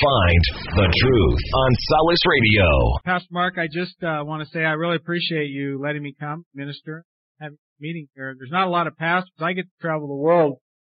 [0.00, 0.42] Find
[0.74, 2.98] the truth on Solace Radio.
[3.04, 6.44] Pastor Mark, I just uh, want to say I really appreciate you letting me come
[6.52, 7.04] minister,
[7.40, 8.34] have a meeting here.
[8.36, 9.30] There's not a lot of pastors.
[9.38, 10.58] I get to travel the world,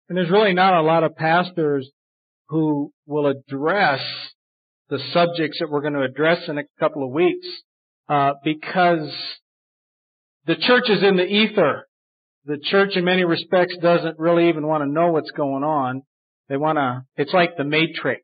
[0.09, 1.91] and there's really not a lot of pastors
[2.51, 4.01] who will address
[4.91, 7.49] the subjects that we're going to address in a couple of weeks
[8.09, 9.13] uh, because
[10.47, 11.89] the church is in the ether.
[12.45, 16.03] The church, in many respects, doesn't really even want to know what's going on.
[16.49, 17.03] They want to.
[17.17, 18.23] It's like the Matrix.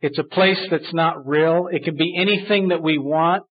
[0.00, 1.68] It's a place that's not real.
[1.70, 3.44] It can be anything that we want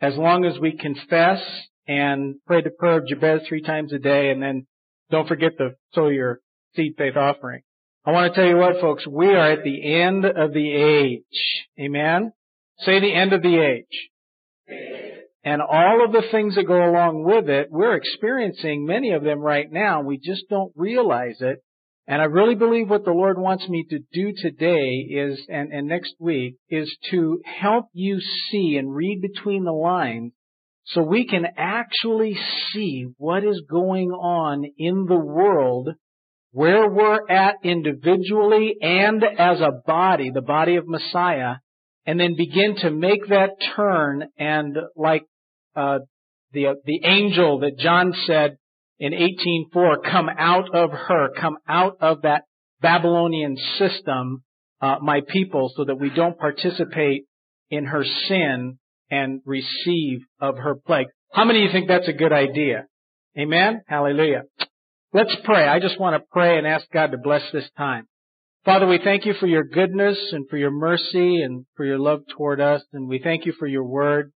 [0.00, 1.42] as long as we confess
[1.88, 4.66] and pray the prayer of Jabez three times a day and then
[5.10, 6.40] don't forget to sow your
[6.76, 7.62] seed faith offering.
[8.04, 11.66] I want to tell you what folks, we are at the end of the age.
[11.80, 12.32] Amen?
[12.80, 14.10] Say the end of the age.
[15.44, 19.40] And all of the things that go along with it, we're experiencing many of them
[19.40, 20.02] right now.
[20.02, 21.62] We just don't realize it
[22.08, 25.86] and I really believe what the Lord wants me to do today is, and, and
[25.86, 28.18] next week, is to help you
[28.50, 30.32] see and read between the lines
[30.86, 32.34] so we can actually
[32.72, 35.90] see what is going on in the world,
[36.52, 41.56] where we're at individually and as a body, the body of Messiah,
[42.06, 45.24] and then begin to make that turn and like
[45.76, 45.98] uh,
[46.52, 48.56] the the angel that John said
[48.98, 52.44] in 18:4 come out of her, come out of that
[52.80, 54.42] Babylonian system,
[54.80, 57.24] uh, my people, so that we don't participate
[57.70, 58.78] in her sin
[59.10, 61.08] and receive of her plague.
[61.32, 62.86] How many of you think that's a good idea?
[63.38, 63.82] Amen?
[63.86, 64.42] Hallelujah.
[65.12, 65.66] Let's pray.
[65.66, 68.06] I just want to pray and ask God to bless this time.
[68.64, 72.20] Father, we thank you for your goodness and for your mercy and for your love
[72.36, 72.82] toward us.
[72.92, 74.32] And we thank you for your word,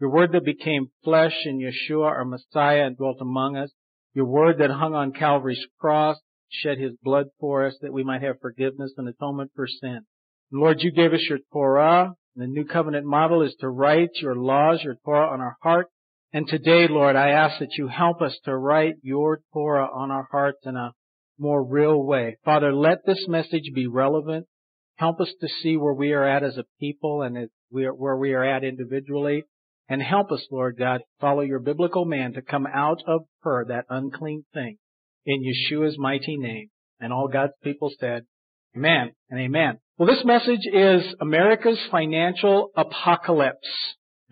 [0.00, 3.70] your word that became flesh in Yeshua, our Messiah, and dwelt among us.
[4.16, 6.16] Your word that hung on Calvary's cross,
[6.48, 10.06] shed his blood for us that we might have forgiveness and atonement for sin.
[10.50, 12.14] Lord, you gave us your Torah.
[12.34, 15.88] And The new covenant model is to write your laws, your Torah on our heart.
[16.32, 20.26] And today, Lord, I ask that you help us to write your Torah on our
[20.30, 20.92] hearts in a
[21.38, 22.38] more real way.
[22.42, 24.46] Father, let this message be relevant.
[24.96, 28.44] Help us to see where we are at as a people and where we are
[28.44, 29.44] at individually.
[29.88, 33.84] And help us, Lord God, follow your biblical man to come out of her, that
[33.88, 34.78] unclean thing,
[35.24, 36.68] in Yeshua's mighty name.
[36.98, 38.24] And all God's people said,
[38.76, 39.78] Amen and Amen.
[39.96, 43.68] Well, this message is America's financial apocalypse.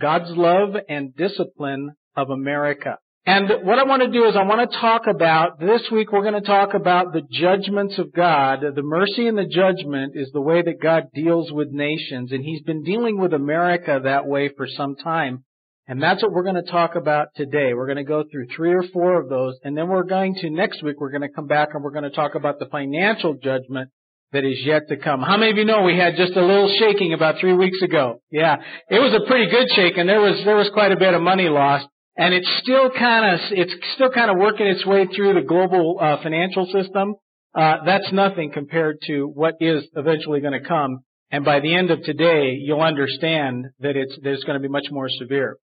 [0.01, 2.99] God's love and discipline of America.
[3.27, 6.29] And what I want to do is I want to talk about, this week we're
[6.31, 8.61] going to talk about the judgments of God.
[8.61, 12.33] The mercy and the judgment is the way that God deals with nations.
[12.33, 15.45] And He's been dealing with America that way for some time.
[15.87, 17.73] And that's what we're going to talk about today.
[17.73, 19.55] We're going to go through three or four of those.
[19.65, 22.05] And then we're going to, next week, we're going to come back and we're going
[22.05, 23.91] to talk about the financial judgment
[24.33, 25.23] that is yet to come.
[25.23, 28.21] How many of you know we had just a little shaking about three weeks ago?
[28.31, 28.57] Yeah.
[28.91, 31.23] It was a pretty good shake and there was, there was quite a bit of
[31.23, 31.87] money lost
[32.17, 35.99] and it's still kind of it's still kind of working its way through the global
[36.01, 37.15] uh, financial system.
[37.55, 41.01] Uh, that's nothing compared to what is eventually going to come.
[41.31, 44.87] And by the end of today, you'll understand that it's it's going to be much
[44.91, 45.57] more severe.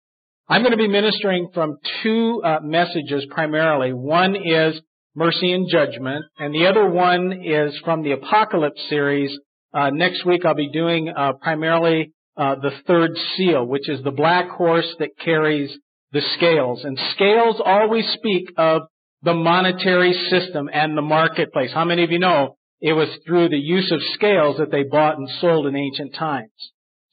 [0.48, 3.94] I'm going to be ministering from two uh, messages primarily.
[3.94, 4.82] One is
[5.16, 9.38] mercy and judgment, and the other one is from the Apocalypse series.
[9.72, 14.12] Uh, next week, I'll be doing uh, primarily uh, the third seal, which is the
[14.12, 15.72] black horse that carries
[16.12, 16.84] the scales.
[16.84, 18.84] And scales always speak of
[19.22, 21.72] the monetary system and the marketplace.
[21.74, 25.18] How many of you know it was through the use of scales that they bought
[25.18, 26.52] and sold in ancient times?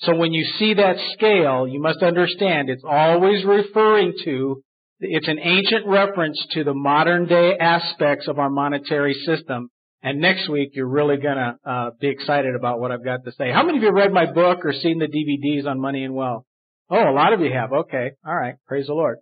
[0.00, 4.62] So when you see that scale, you must understand it's always referring to,
[5.00, 9.70] it's an ancient reference to the modern day aspects of our monetary system.
[10.02, 13.50] And next week, you're really gonna uh, be excited about what I've got to say.
[13.50, 16.44] How many of you read my book or seen the DVDs on money and wealth?
[16.88, 17.72] Oh, a lot of you have.
[17.72, 18.12] Okay.
[18.26, 18.54] All right.
[18.66, 19.18] Praise the Lord.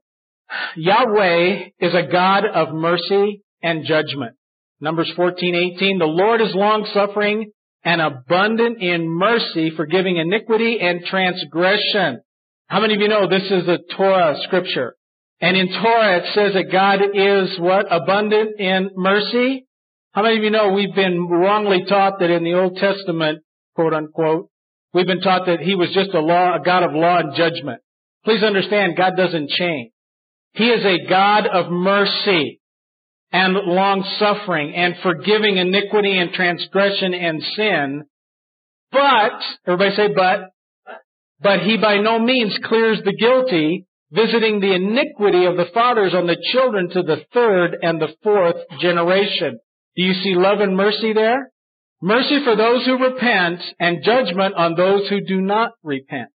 [0.77, 4.37] Yahweh is a God of mercy and judgment.
[4.81, 7.51] Numbers 14:18 The Lord is long suffering
[7.85, 12.21] and abundant in mercy, forgiving iniquity and transgression.
[12.67, 14.95] How many of you know this is a Torah scripture?
[15.41, 17.87] And in Torah it says that God is what?
[17.91, 19.67] Abundant in mercy?
[20.13, 23.43] How many of you know we've been wrongly taught that in the Old Testament,
[23.75, 24.49] quote unquote,
[24.95, 27.83] We've been taught that He was just a law, a God of law and judgment.
[28.25, 29.91] Please understand, God doesn't change.
[30.53, 32.61] He is a God of mercy
[33.33, 38.05] and long suffering and forgiving iniquity and transgression and sin.
[38.93, 39.33] But,
[39.67, 40.51] everybody say but,
[41.41, 46.29] but He by no means clears the guilty, visiting the iniquity of the fathers on
[46.29, 49.59] the children to the third and the fourth generation.
[49.97, 51.51] Do you see love and mercy there?
[52.03, 56.29] Mercy for those who repent and judgment on those who do not repent.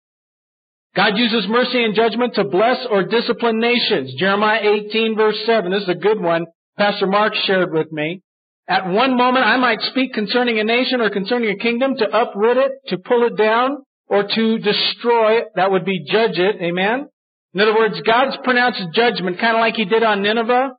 [0.95, 4.15] God uses mercy and judgment to bless or discipline nations.
[4.19, 5.71] Jeremiah 18 verse 7.
[5.71, 6.47] This is a good one.
[6.79, 8.23] Pastor Mark shared with me.
[8.69, 12.57] At one moment I might speak concerning a nation or concerning a kingdom to uproot
[12.57, 13.79] it, to pull it down,
[14.09, 15.49] or to destroy it.
[15.57, 16.57] That would be judge it.
[16.63, 17.09] Amen?
[17.55, 20.73] In other words, God's pronounced judgment, kind of like He did on Nineveh.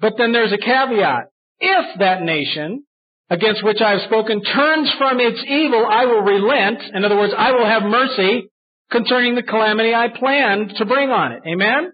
[0.00, 1.26] But then there's a caveat.
[1.60, 2.84] If that nation
[3.32, 6.82] against which I have spoken turns from its evil, I will relent.
[6.92, 8.50] In other words, I will have mercy
[8.90, 11.42] concerning the calamity I planned to bring on it.
[11.48, 11.92] Amen?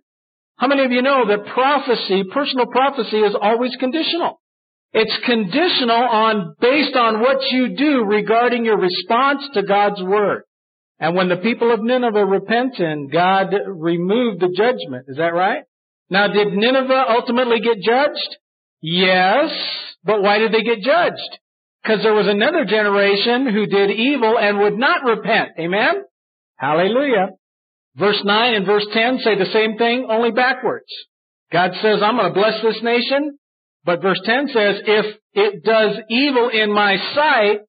[0.57, 4.41] How many of you know that prophecy, personal prophecy is always conditional?
[4.93, 10.43] It's conditional on, based on what you do regarding your response to God's Word.
[10.99, 15.05] And when the people of Nineveh repented, God removed the judgment.
[15.07, 15.63] Is that right?
[16.11, 18.37] Now did Nineveh ultimately get judged?
[18.83, 19.53] Yes.
[20.05, 21.39] But why did they get judged?
[21.83, 25.51] Because there was another generation who did evil and would not repent.
[25.59, 26.05] Amen?
[26.57, 27.31] Hallelujah.
[27.97, 30.87] Verse 9 and verse 10 say the same thing, only backwards.
[31.53, 33.39] God says, I'm going to bless this nation.
[33.85, 37.61] But verse 10 says, if it does evil in my sight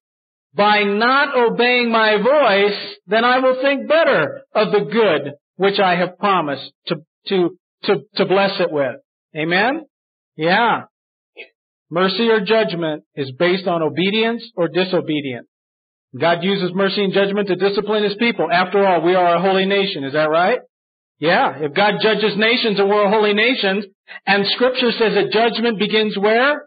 [0.54, 5.96] by not obeying my voice, then I will think better of the good which I
[5.96, 6.96] have promised to,
[7.28, 7.50] to,
[7.84, 8.96] to, to bless it with.
[9.36, 9.86] Amen?
[10.36, 10.84] Yeah.
[11.90, 15.48] Mercy or judgment is based on obedience or disobedience.
[16.18, 18.48] God uses mercy and judgment to discipline His people.
[18.50, 20.04] After all, we are a holy nation.
[20.04, 20.60] Is that right?
[21.18, 21.58] Yeah.
[21.58, 23.84] If God judges nations and we're a holy nation,
[24.26, 26.66] and scripture says that judgment begins where?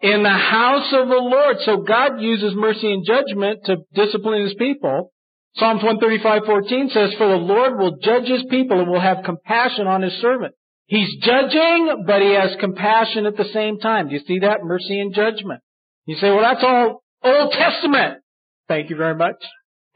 [0.00, 1.56] In the house of the Lord.
[1.64, 5.12] So God uses mercy and judgment to discipline His people.
[5.56, 10.02] Psalms 135:14 says, For the Lord will judge His people and will have compassion on
[10.02, 10.54] His servant.
[10.88, 14.08] He's judging, but he has compassion at the same time.
[14.08, 14.64] Do you see that?
[14.64, 15.60] Mercy and judgment.
[16.06, 18.22] You say, well, that's all Old Testament.
[18.68, 19.36] Thank you very much.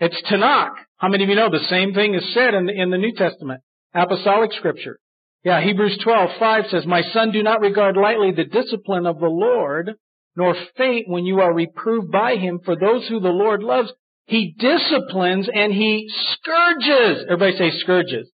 [0.00, 0.74] It's Tanakh.
[0.98, 3.14] How many of you know the same thing is said in the, in the New
[3.14, 3.62] Testament?
[3.94, 4.98] Apostolic scripture.
[5.44, 9.92] Yeah, Hebrews 12:5 says, My son, do not regard lightly the discipline of the Lord,
[10.36, 13.90] nor faint when you are reproved by him, for those who the Lord loves,
[14.26, 17.24] he disciplines and he scourges.
[17.30, 18.30] Everybody say scourges.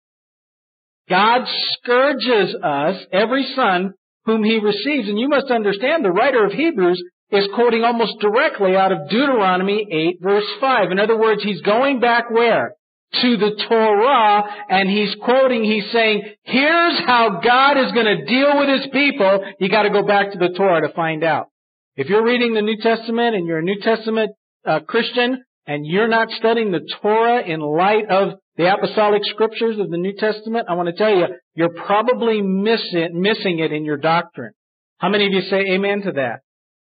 [1.09, 3.95] God scourges us, every son
[4.25, 5.09] whom he receives.
[5.09, 9.87] And you must understand the writer of Hebrews is quoting almost directly out of Deuteronomy
[9.91, 10.93] 8 verse 5.
[10.93, 12.75] In other words, he's going back where?
[13.23, 18.59] To the Torah and he's quoting, he's saying, here's how God is going to deal
[18.59, 19.45] with his people.
[19.61, 21.49] You got to go back to the Torah to find out.
[21.97, 24.31] If you're reading the New Testament and you're a New Testament
[24.67, 29.89] uh, Christian and you're not studying the Torah in light of the apostolic scriptures of
[29.89, 33.85] the New Testament, I want to tell you, you're probably miss it, missing it in
[33.85, 34.53] your doctrine.
[34.99, 36.41] How many of you say amen to that?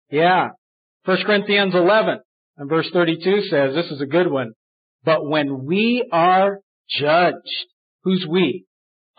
[0.09, 0.49] Yeah.
[1.05, 2.19] 1 Corinthians 11
[2.57, 4.53] and verse 32 says, this is a good one,
[5.05, 7.35] but when we are judged,
[8.03, 8.65] who's we?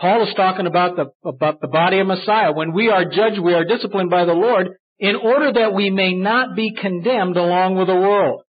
[0.00, 2.52] Paul is talking about the, about the body of Messiah.
[2.52, 6.14] When we are judged, we are disciplined by the Lord in order that we may
[6.14, 8.42] not be condemned along with the world.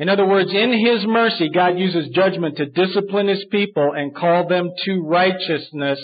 [0.00, 4.48] In other words, in His mercy, God uses judgment to discipline His people and call
[4.48, 6.00] them to righteousness.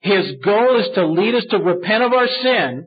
[0.00, 2.86] His goal is to lead us to repent of our sin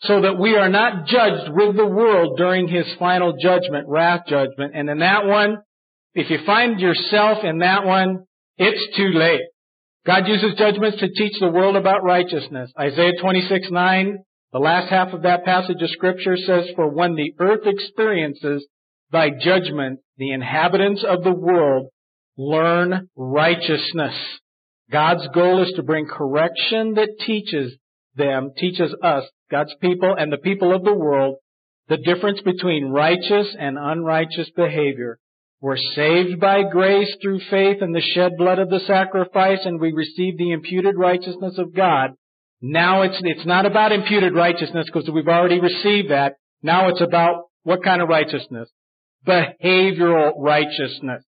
[0.00, 4.72] so that we are not judged with the world during His final judgment, wrath judgment.
[4.74, 5.58] And in that one,
[6.14, 8.24] if you find yourself in that one,
[8.56, 9.42] it's too late.
[10.06, 12.72] God uses judgments to teach the world about righteousness.
[12.80, 14.18] Isaiah 26, 9,
[14.54, 18.66] the last half of that passage of scripture says, For when the earth experiences
[19.10, 21.88] thy judgment, the inhabitants of the world
[22.36, 24.14] learn righteousness.
[24.90, 27.74] God's goal is to bring correction that teaches
[28.14, 31.36] them, teaches us, God's people and the people of the world,
[31.88, 35.18] the difference between righteous and unrighteous behavior.
[35.60, 39.92] We're saved by grace through faith in the shed blood of the sacrifice and we
[39.92, 42.10] receive the imputed righteousness of God.
[42.60, 46.34] Now it's, it's not about imputed righteousness because we've already received that.
[46.62, 48.68] Now it's about what kind of righteousness?
[49.28, 51.24] Behavioral righteousness.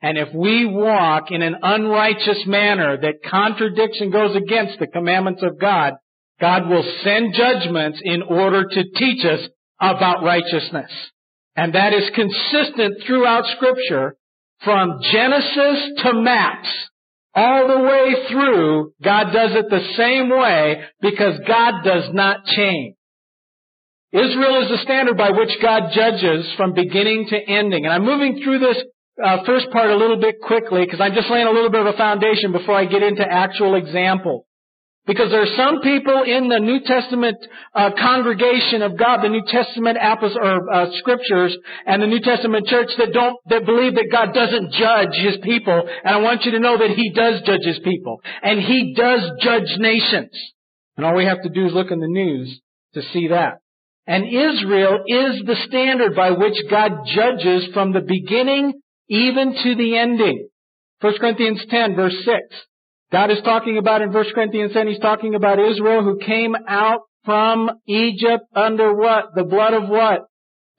[0.00, 5.42] And if we walk in an unrighteous manner that contradicts and goes against the commandments
[5.42, 5.94] of God,
[6.40, 9.48] God will send judgments in order to teach us
[9.80, 10.90] about righteousness.
[11.56, 14.16] And that is consistent throughout scripture
[14.62, 16.68] from Genesis to maps.
[17.34, 22.94] All the way through, God does it the same way because God does not change.
[24.14, 27.84] Israel is the standard by which God judges from beginning to ending.
[27.84, 28.76] And I'm moving through this
[29.22, 31.92] uh, first part a little bit quickly because I'm just laying a little bit of
[31.92, 34.46] a foundation before I get into actual example.
[35.04, 37.36] Because there are some people in the New Testament
[37.74, 41.54] uh, congregation of God, the New Testament apostles or uh, scriptures,
[41.84, 45.88] and the New Testament church that don't that believe that God doesn't judge His people.
[46.04, 49.28] And I want you to know that He does judge His people, and He does
[49.42, 50.30] judge nations.
[50.96, 52.60] And all we have to do is look in the news
[52.94, 53.58] to see that.
[54.06, 58.74] And Israel is the standard by which God judges from the beginning
[59.08, 60.48] even to the ending.
[61.00, 62.38] 1 Corinthians 10 verse 6.
[63.12, 67.00] God is talking about in 1 Corinthians 10, He's talking about Israel who came out
[67.24, 69.34] from Egypt under what?
[69.34, 70.22] The blood of what?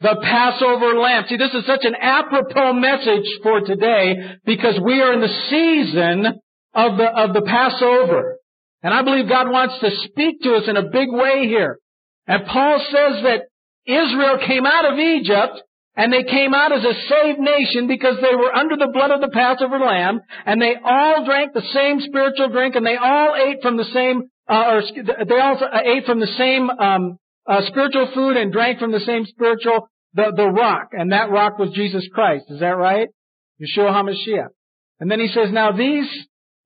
[0.01, 1.23] The Passover lamb.
[1.29, 6.25] See, this is such an apropos message for today because we are in the season
[6.73, 8.37] of the, of the Passover.
[8.83, 11.79] And I believe God wants to speak to us in a big way here.
[12.27, 13.41] And Paul says that
[13.85, 15.61] Israel came out of Egypt
[15.95, 19.21] and they came out as a saved nation because they were under the blood of
[19.21, 23.61] the Passover lamb, and they all drank the same spiritual drink, and they all ate
[23.61, 24.83] from the same, uh, or
[25.25, 27.17] they all ate from the same um,
[27.47, 31.57] uh, spiritual food and drank from the same spiritual the the rock, and that rock
[31.57, 32.45] was Jesus Christ.
[32.49, 33.07] Is that right?
[33.61, 34.47] Yeshua Hamashiach.
[34.99, 36.07] And then he says, now these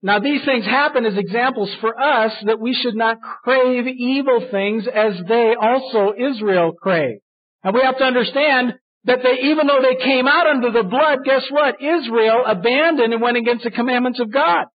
[0.02, 4.86] now these things happen as examples for us that we should not crave evil things
[4.86, 7.18] as they also Israel crave.
[7.62, 11.18] And we have to understand that they, even though they came out under the blood,
[11.24, 11.82] guess what?
[11.82, 14.66] Israel abandoned and went against the commandments of God.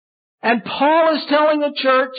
[0.44, 2.16] And Paul is telling the church,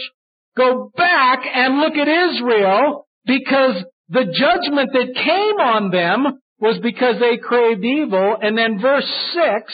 [0.56, 7.20] go back and look at Israel because the judgment that came on them was because
[7.20, 8.36] they craved evil.
[8.40, 9.72] And then verse 6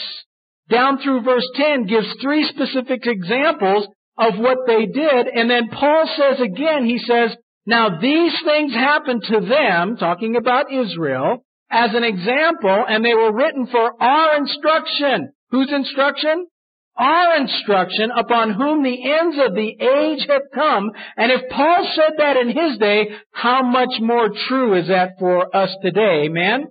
[0.73, 3.87] down through verse 10 gives three specific examples
[4.17, 5.27] of what they did.
[5.27, 10.71] And then Paul says again, he says, now these things happened to them, talking about
[10.71, 15.31] Israel, as an example, and they were written for our instruction.
[15.51, 16.47] Whose instruction?
[16.95, 20.91] Our instruction upon whom the ends of the age have come.
[21.17, 25.55] And if Paul said that in his day, how much more true is that for
[25.55, 26.25] us today?
[26.25, 26.67] Amen?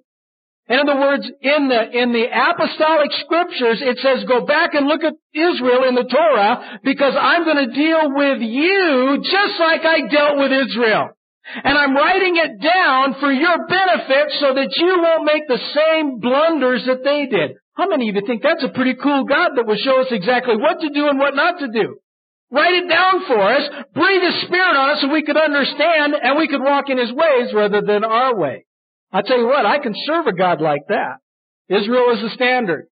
[0.68, 5.02] In other words, in the, in the apostolic scriptures, it says go back and look
[5.02, 10.06] at Israel in the Torah because I'm going to deal with you just like I
[10.06, 11.10] dealt with Israel.
[11.64, 16.20] And I'm writing it down for your benefit so that you won't make the same
[16.20, 17.56] blunders that they did.
[17.74, 20.56] How many of you think that's a pretty cool God that will show us exactly
[20.56, 21.96] what to do and what not to do?
[22.52, 26.38] Write it down for us, breathe His Spirit on us so we could understand and
[26.38, 28.66] we could walk in His ways rather than our way.
[29.12, 31.16] I tell you what, I can serve a God like that.
[31.68, 32.86] Israel is the standard.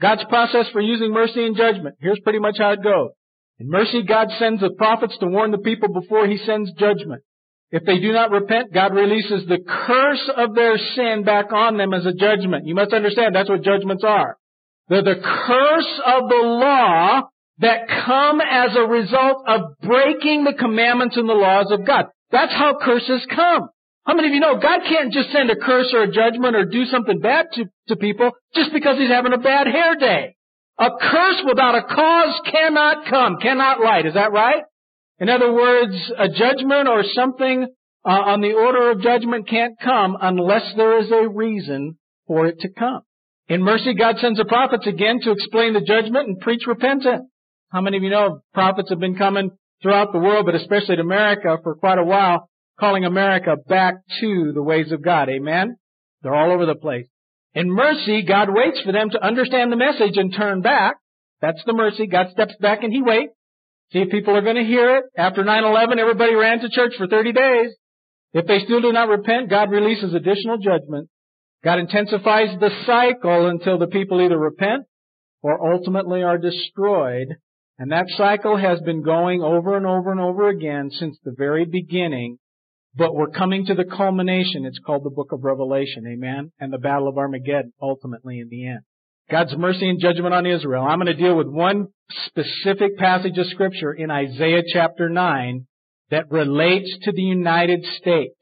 [0.00, 1.96] God's process for using mercy and judgment.
[2.00, 3.10] Here's pretty much how it goes.
[3.58, 7.22] In mercy, God sends the prophets to warn the people before He sends judgment.
[7.70, 11.94] If they do not repent, God releases the curse of their sin back on them
[11.94, 12.66] as a judgment.
[12.66, 14.36] You must understand that's what judgments are.
[14.88, 17.22] They're the curse of the law
[17.58, 22.06] that come as a result of breaking the commandments and the laws of God.
[22.30, 23.68] That's how curses come.
[24.04, 26.64] How many of you know God can't just send a curse or a judgment or
[26.64, 30.34] do something bad to, to people just because he's having a bad hair day?
[30.78, 34.06] A curse without a cause cannot come, cannot light.
[34.06, 34.64] Is that right?
[35.20, 37.68] In other words, a judgment or something
[38.04, 42.58] uh, on the order of judgment can't come unless there is a reason for it
[42.60, 43.02] to come.
[43.48, 47.26] In mercy, God sends the prophets again to explain the judgment and preach repentance.
[47.70, 51.02] How many of you know prophets have been coming throughout the world, but especially to
[51.02, 52.48] America for quite a while,
[52.78, 55.28] calling America back to the ways of God.
[55.28, 55.76] Amen?
[56.22, 57.06] They're all over the place.
[57.54, 60.96] In mercy, God waits for them to understand the message and turn back.
[61.40, 62.06] That's the mercy.
[62.06, 63.32] God steps back and He waits.
[63.92, 65.04] See if people are going to hear it.
[65.16, 67.74] After 9-11, everybody ran to church for 30 days.
[68.32, 71.10] If they still do not repent, God releases additional judgment.
[71.62, 74.84] God intensifies the cycle until the people either repent
[75.42, 77.28] or ultimately are destroyed.
[77.78, 81.66] And that cycle has been going over and over and over again since the very
[81.66, 82.38] beginning.
[82.94, 84.66] But we're coming to the culmination.
[84.66, 86.06] It's called the book of Revelation.
[86.06, 86.52] Amen.
[86.60, 88.80] And the battle of Armageddon ultimately in the end.
[89.30, 90.84] God's mercy and judgment on Israel.
[90.84, 91.88] I'm going to deal with one
[92.26, 95.66] specific passage of scripture in Isaiah chapter 9
[96.10, 98.36] that relates to the United States.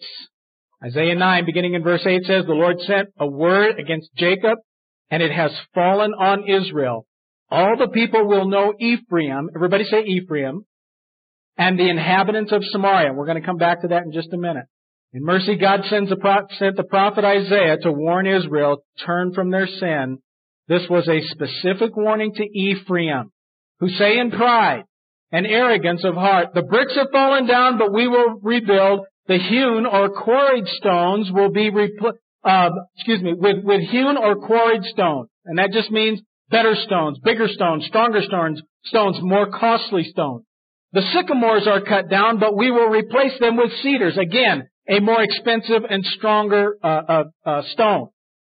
[0.85, 4.59] Isaiah 9 beginning in verse 8 says, The Lord sent a word against Jacob
[5.11, 7.07] and it has fallen on Israel.
[7.51, 9.51] All the people will know Ephraim.
[9.55, 10.65] Everybody say Ephraim.
[11.61, 13.13] And the inhabitants of Samaria.
[13.13, 14.65] We're going to come back to that in just a minute.
[15.13, 19.67] In mercy, God sends the, sent the prophet Isaiah to warn Israel, turn from their
[19.67, 20.19] sin
[20.71, 23.33] this was a specific warning to Ephraim,
[23.81, 24.85] who say in pride
[25.33, 29.01] and arrogance of heart, the bricks have fallen down, but we will rebuild.
[29.27, 32.13] The hewn or quarried stones will be repl-
[32.45, 35.27] uh, excuse me, with, with hewn or quarried stone.
[35.45, 40.45] And that just means better stones, bigger stones, stronger stones, stones, more costly stones.
[40.93, 44.19] The sycamores are cut down, but we will replace them with cedars.
[44.19, 48.09] Again, a more expensive and stronger uh, uh, uh, stone.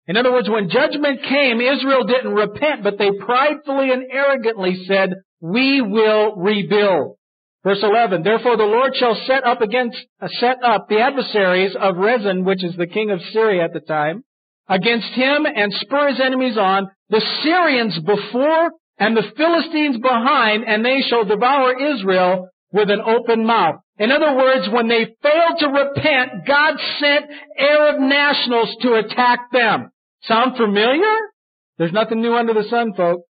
[0.07, 5.15] In other words, when judgment came, Israel didn't repent, but they pridefully and arrogantly said,
[5.41, 7.17] we will rebuild.
[7.65, 11.97] Verse 11, therefore the Lord shall set up against, uh, set up the adversaries of
[11.97, 14.23] Rezin, which is the king of Syria at the time,
[14.69, 20.85] against him and spur his enemies on, the Syrians before and the Philistines behind, and
[20.85, 23.77] they shall devour Israel with an open mouth.
[23.99, 27.27] In other words, when they failed to repent, God sent
[27.59, 29.91] Arab nationals to attack them.
[30.23, 31.15] Sound familiar?
[31.79, 33.23] There's nothing new under the sun, folks.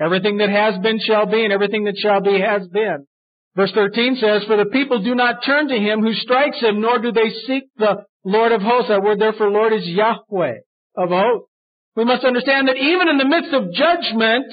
[0.00, 3.06] Everything that has been shall be, and everything that shall be has been.
[3.54, 6.98] Verse 13 says, For the people do not turn to him who strikes him, nor
[6.98, 8.88] do they seek the Lord of hosts.
[8.88, 10.58] That word there for Lord is Yahweh
[10.96, 11.48] of hosts.
[11.94, 14.46] We must understand that even in the midst of judgment,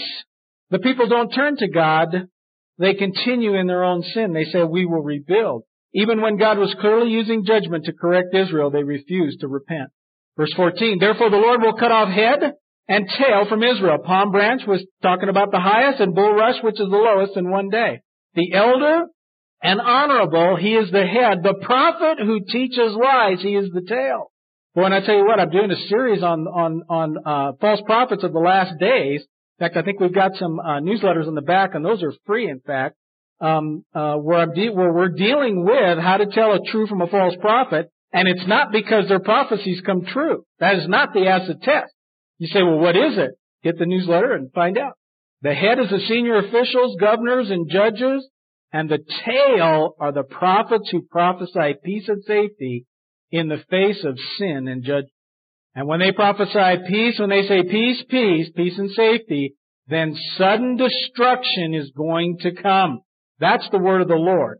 [0.69, 2.09] the people don't turn to God.
[2.77, 4.33] They continue in their own sin.
[4.33, 5.63] They say, we will rebuild.
[5.93, 9.89] Even when God was clearly using judgment to correct Israel, they refused to repent.
[10.37, 12.53] Verse 14, Therefore the Lord will cut off head
[12.87, 13.97] and tail from Israel.
[14.05, 17.69] Palm branch was talking about the highest and bulrush, which is the lowest in one
[17.69, 18.01] day.
[18.35, 19.05] The elder
[19.61, 21.39] and honorable, he is the head.
[21.43, 24.31] The prophet who teaches lies, he is the tail.
[24.75, 27.81] Boy, and I tell you what, I'm doing a series on on on uh, false
[27.85, 29.21] prophets of the last days.
[29.59, 32.13] In fact, I think we've got some uh, newsletters in the back, and those are
[32.25, 32.49] free.
[32.49, 32.95] In fact,
[33.41, 37.07] um, uh, where, de- where we're dealing with how to tell a true from a
[37.07, 40.43] false prophet, and it's not because their prophecies come true.
[40.59, 41.91] That is not the acid test.
[42.37, 43.31] You say, well, what is it?
[43.61, 44.93] Get the newsletter and find out.
[45.41, 48.27] The head is the senior officials, governors, and judges,
[48.71, 52.85] and the tail are the prophets who prophesy peace and safety
[53.31, 55.11] in the face of sin and judgment.
[55.79, 59.53] And when they prophesy peace, when they say peace, peace, peace and safety,
[59.87, 62.99] then sudden destruction is going to come.
[63.39, 64.57] That's the word of the Lord.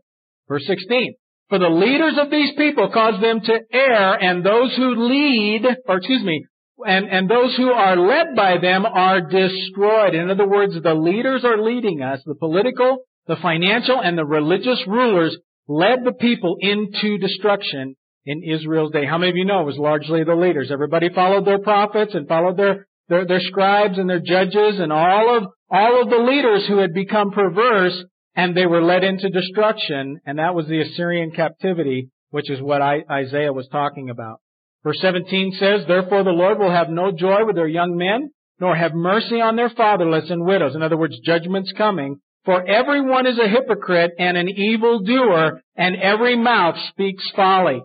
[0.48, 1.12] Verse 16.
[1.50, 5.98] For the leaders of these people cause them to err, and those who lead, or
[5.98, 6.46] excuse me,
[6.86, 10.14] and, and those who are led by them are destroyed.
[10.14, 14.82] In other words, the leaders are leading us, the political, the financial, and the religious
[14.86, 15.36] rulers
[15.68, 19.06] led the people into destruction in Israel's day.
[19.06, 20.70] How many of you know it was largely the leaders?
[20.70, 25.36] Everybody followed their prophets and followed their, their, their scribes and their judges and all
[25.36, 28.04] of, all of the leaders who had become perverse
[28.36, 32.82] and they were led into destruction and that was the Assyrian captivity, which is what
[32.82, 34.40] I, Isaiah was talking about.
[34.82, 38.74] Verse 17 says, Therefore the Lord will have no joy with their young men, nor
[38.74, 40.74] have mercy on their fatherless and widows.
[40.74, 42.20] In other words, judgment's coming.
[42.44, 47.82] For everyone is a hypocrite and an evil doer, and every mouth speaks folly.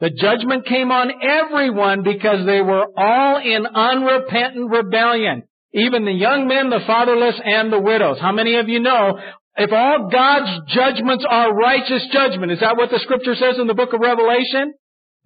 [0.00, 5.44] The judgment came on everyone because they were all in unrepentant rebellion.
[5.72, 8.18] Even the young men, the fatherless, and the widows.
[8.20, 9.18] How many of you know
[9.56, 13.74] if all God's judgments are righteous judgment, is that what the scripture says in the
[13.74, 14.74] book of Revelation?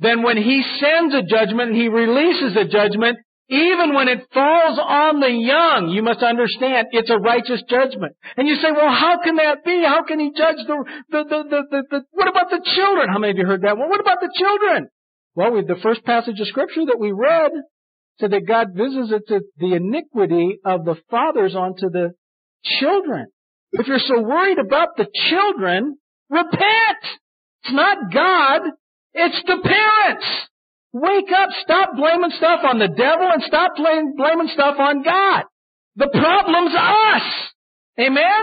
[0.01, 5.21] Then when He sends a judgment, He releases a judgment, even when it falls on
[5.21, 8.15] the young, you must understand it's a righteous judgment.
[8.37, 9.83] And you say, well, how can that be?
[9.83, 13.09] How can he judge the, the, the, the, the, the what about the children?
[13.09, 13.79] How many of you heard that?
[13.79, 14.89] Well, what about the children?
[15.35, 17.53] Well, we, the first passage of scripture that we read
[18.21, 22.13] said that God visits it the iniquity of the fathers onto the
[22.65, 23.29] children.
[23.73, 25.97] If you're so worried about the children,
[26.29, 27.05] repent!
[27.65, 28.63] It's not God,
[29.15, 30.27] it's the parents!
[30.93, 35.45] Wake up, stop blaming stuff on the devil and stop blaming, stuff on God.
[35.97, 37.23] The problem's us!
[38.01, 38.43] Amen?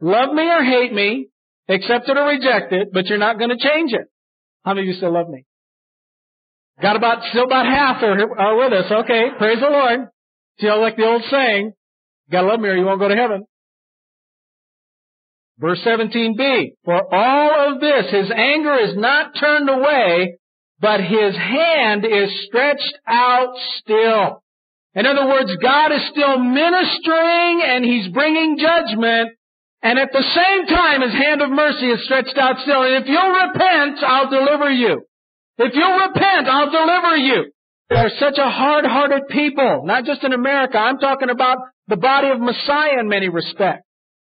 [0.00, 1.28] Love me or hate me,
[1.68, 4.06] accept it or reject it, but you're not gonna change it.
[4.64, 5.44] How many of you still love me?
[6.80, 8.90] Got about, still about half are, are with us.
[9.04, 10.08] Okay, praise the Lord.
[10.60, 11.72] Feel like the old saying,
[12.30, 13.44] gotta love me or you won't go to heaven.
[15.58, 20.37] Verse 17b, for all of this, his anger is not turned away,
[20.80, 24.42] but his hand is stretched out still.
[24.94, 29.30] In other words, God is still ministering and he's bringing judgment,
[29.82, 32.82] and at the same time his hand of mercy is stretched out still.
[32.82, 35.02] And if you'll repent, I'll deliver you.
[35.58, 37.52] If you'll repent, I'll deliver you.
[37.90, 40.78] They're such a hard-hearted people, not just in America.
[40.78, 43.84] I'm talking about the body of Messiah in many respects.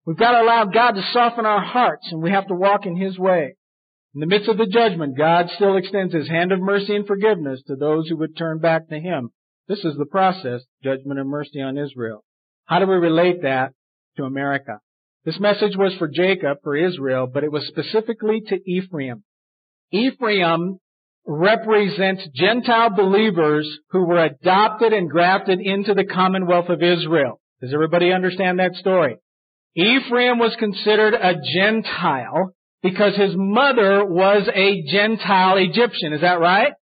[0.04, 2.96] We've got to allow God to soften our hearts and we have to walk in
[2.96, 3.57] His way.
[4.18, 7.62] In the midst of the judgment, God still extends His hand of mercy and forgiveness
[7.68, 9.30] to those who would turn back to Him.
[9.68, 12.24] This is the process, judgment and mercy on Israel.
[12.64, 13.74] How do we relate that
[14.16, 14.80] to America?
[15.24, 19.22] This message was for Jacob, for Israel, but it was specifically to Ephraim.
[19.92, 20.78] Ephraim
[21.24, 27.40] represents Gentile believers who were adopted and grafted into the commonwealth of Israel.
[27.60, 29.18] Does everybody understand that story?
[29.76, 36.12] Ephraim was considered a Gentile because his mother was a Gentile Egyptian.
[36.12, 36.72] Is that right?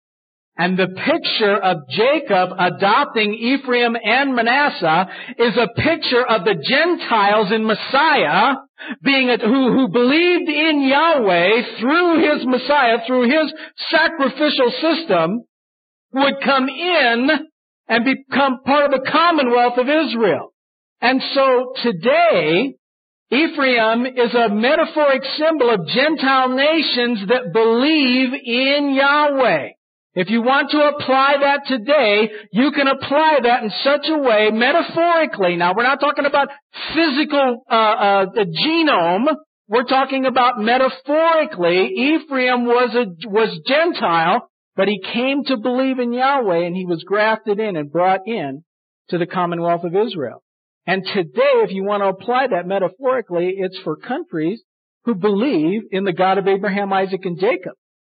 [0.59, 5.07] And the picture of Jacob adopting Ephraim and Manasseh
[5.39, 8.55] is a picture of the Gentiles in Messiah
[9.03, 13.53] being a, who, who believed in Yahweh through his Messiah, through his
[13.91, 15.43] sacrificial system,
[16.13, 17.29] would come in
[17.89, 20.55] and become part of the commonwealth of Israel.
[21.03, 22.77] And so today,
[23.31, 29.71] Ephraim is a metaphoric symbol of Gentile nations that believe in Yahweh.
[30.15, 34.51] If you want to apply that today, you can apply that in such a way,
[34.53, 35.57] metaphorically.
[35.57, 36.49] Now, we're not talking about
[36.95, 38.27] physical uh, uh,
[38.65, 39.35] genome.
[39.69, 41.89] We're talking about metaphorically.
[41.89, 47.03] Ephraim was a was Gentile, but he came to believe in Yahweh, and he was
[47.03, 48.63] grafted in and brought in
[49.11, 50.43] to the Commonwealth of Israel.
[50.87, 54.63] And today, if you want to apply that metaphorically, it's for countries
[55.05, 57.73] who believe in the God of Abraham, Isaac, and Jacob.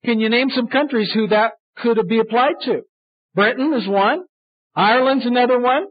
[0.04, 2.82] Can you name some countries who that could be applied to?
[3.34, 4.20] Britain is one.
[4.74, 5.86] Ireland's another one.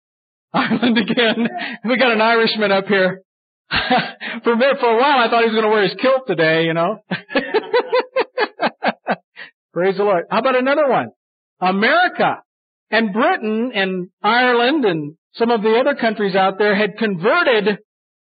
[0.52, 1.48] Ireland again.
[1.84, 3.22] We got an Irishman up here.
[3.70, 6.64] for a for a while, I thought he was going to wear his kilt today,
[6.64, 6.98] you know.
[9.72, 10.24] Praise the Lord.
[10.28, 11.10] How about another one?
[11.60, 12.42] America
[12.90, 17.78] and Britain and Ireland and some of the other countries out there had converted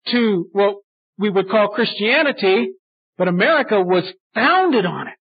[0.09, 0.77] to what
[1.19, 2.71] we would call Christianity,
[3.17, 5.14] but America was founded on it.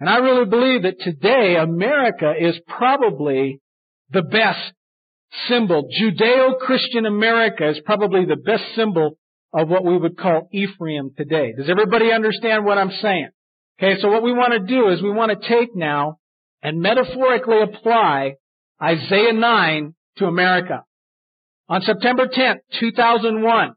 [0.00, 3.60] And I really believe that today America is probably
[4.10, 4.72] the best
[5.48, 5.88] symbol.
[6.00, 9.18] Judeo-Christian America is probably the best symbol
[9.52, 11.52] of what we would call Ephraim today.
[11.56, 13.30] Does everybody understand what I'm saying?
[13.80, 16.18] Okay, so what we want to do is we want to take now
[16.62, 18.34] and metaphorically apply
[18.82, 20.84] Isaiah 9 to America.
[21.70, 23.74] On September 10, 2001,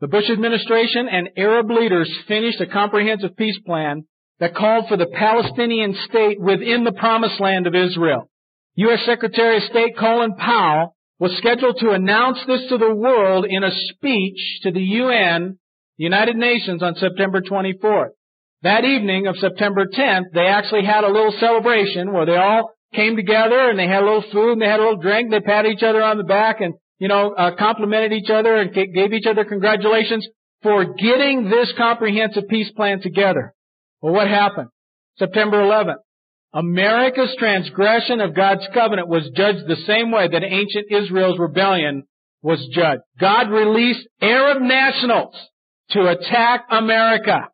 [0.00, 4.04] the Bush administration and Arab leaders finished a comprehensive peace plan
[4.40, 8.28] that called for the Palestinian state within the promised land of Israel.
[8.74, 9.00] U.S.
[9.06, 13.70] Secretary of State Colin Powell was scheduled to announce this to the world in a
[13.90, 15.58] speech to the UN,
[15.96, 18.10] the United Nations, on September 24th.
[18.62, 23.14] That evening of September 10th, they actually had a little celebration where they all came
[23.14, 25.30] together and they had a little food and they had a little drink.
[25.30, 28.72] They patted each other on the back and, you know, uh, complimented each other and
[28.72, 30.26] gave each other congratulations
[30.62, 33.54] for getting this comprehensive peace plan together.
[34.00, 34.68] Well, what happened?
[35.18, 35.98] September 11th.
[36.52, 42.04] America's transgression of God's covenant was judged the same way that ancient Israel's rebellion
[42.42, 43.02] was judged.
[43.20, 45.34] God released Arab nationals
[45.90, 47.48] to attack America.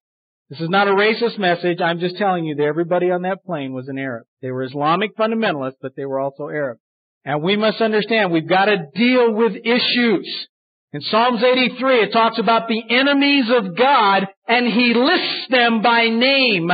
[0.50, 1.80] This is not a racist message.
[1.80, 4.26] I'm just telling you that everybody on that plane was an Arab.
[4.42, 6.78] They were Islamic fundamentalists, but they were also Arab.
[7.24, 10.46] And we must understand we've got to deal with issues.
[10.92, 16.08] In Psalms 83, it talks about the enemies of God, and He lists them by
[16.08, 16.70] name.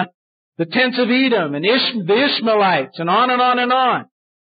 [0.58, 4.04] The tents of Edom and Ish- the Ishmaelites, and on and on and on.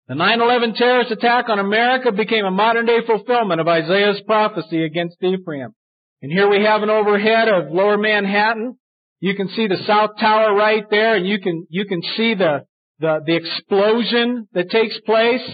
[0.08, 5.22] The 9-11 terrorist attack on America became a modern day fulfillment of Isaiah's prophecy against
[5.22, 5.76] Ephraim.
[6.24, 8.76] And here we have an overhead of lower Manhattan.
[9.20, 12.66] You can see the South Tower right there, and you can, you can see the,
[13.00, 15.48] the, the explosion that takes place.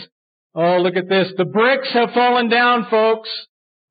[0.55, 1.31] Oh, look at this.
[1.37, 3.29] The bricks have fallen down, folks.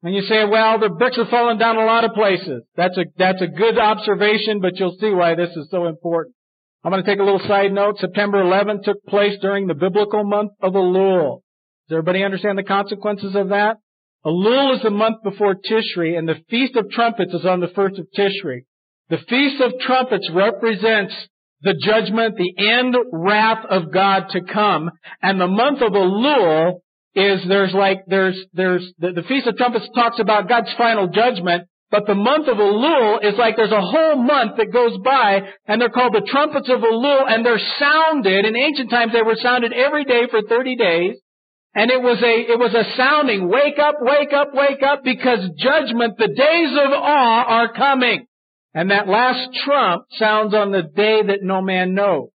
[0.03, 2.63] And you say, well, the bricks have fallen down a lot of places.
[2.77, 6.35] That's a, that's a good observation, but you'll see why this is so important.
[6.83, 7.99] I'm going to take a little side note.
[7.99, 11.41] September 11th took place during the biblical month of Elul.
[11.89, 13.79] Does everybody understand the consequences of that?
[14.25, 17.99] Elul is the month before Tishri, and the Feast of Trumpets is on the first
[17.99, 18.65] of Tishri.
[19.11, 21.15] The Feast of Trumpets represents
[21.65, 24.91] the judgment, the end wrath of God to come,
[25.23, 26.81] and the month of Elul
[27.15, 31.69] is there's like, there's, there's, the, the Feast of Trumpets talks about God's final judgment,
[31.91, 35.81] but the month of Elul is like there's a whole month that goes by, and
[35.81, 38.45] they're called the trumpets of Elul, and they're sounded.
[38.45, 41.15] In ancient times, they were sounded every day for 30 days.
[41.77, 45.51] And it was a, it was a sounding, wake up, wake up, wake up, because
[45.59, 48.27] judgment, the days of awe are coming.
[48.75, 52.31] And that last trump sounds on the day that no man knows.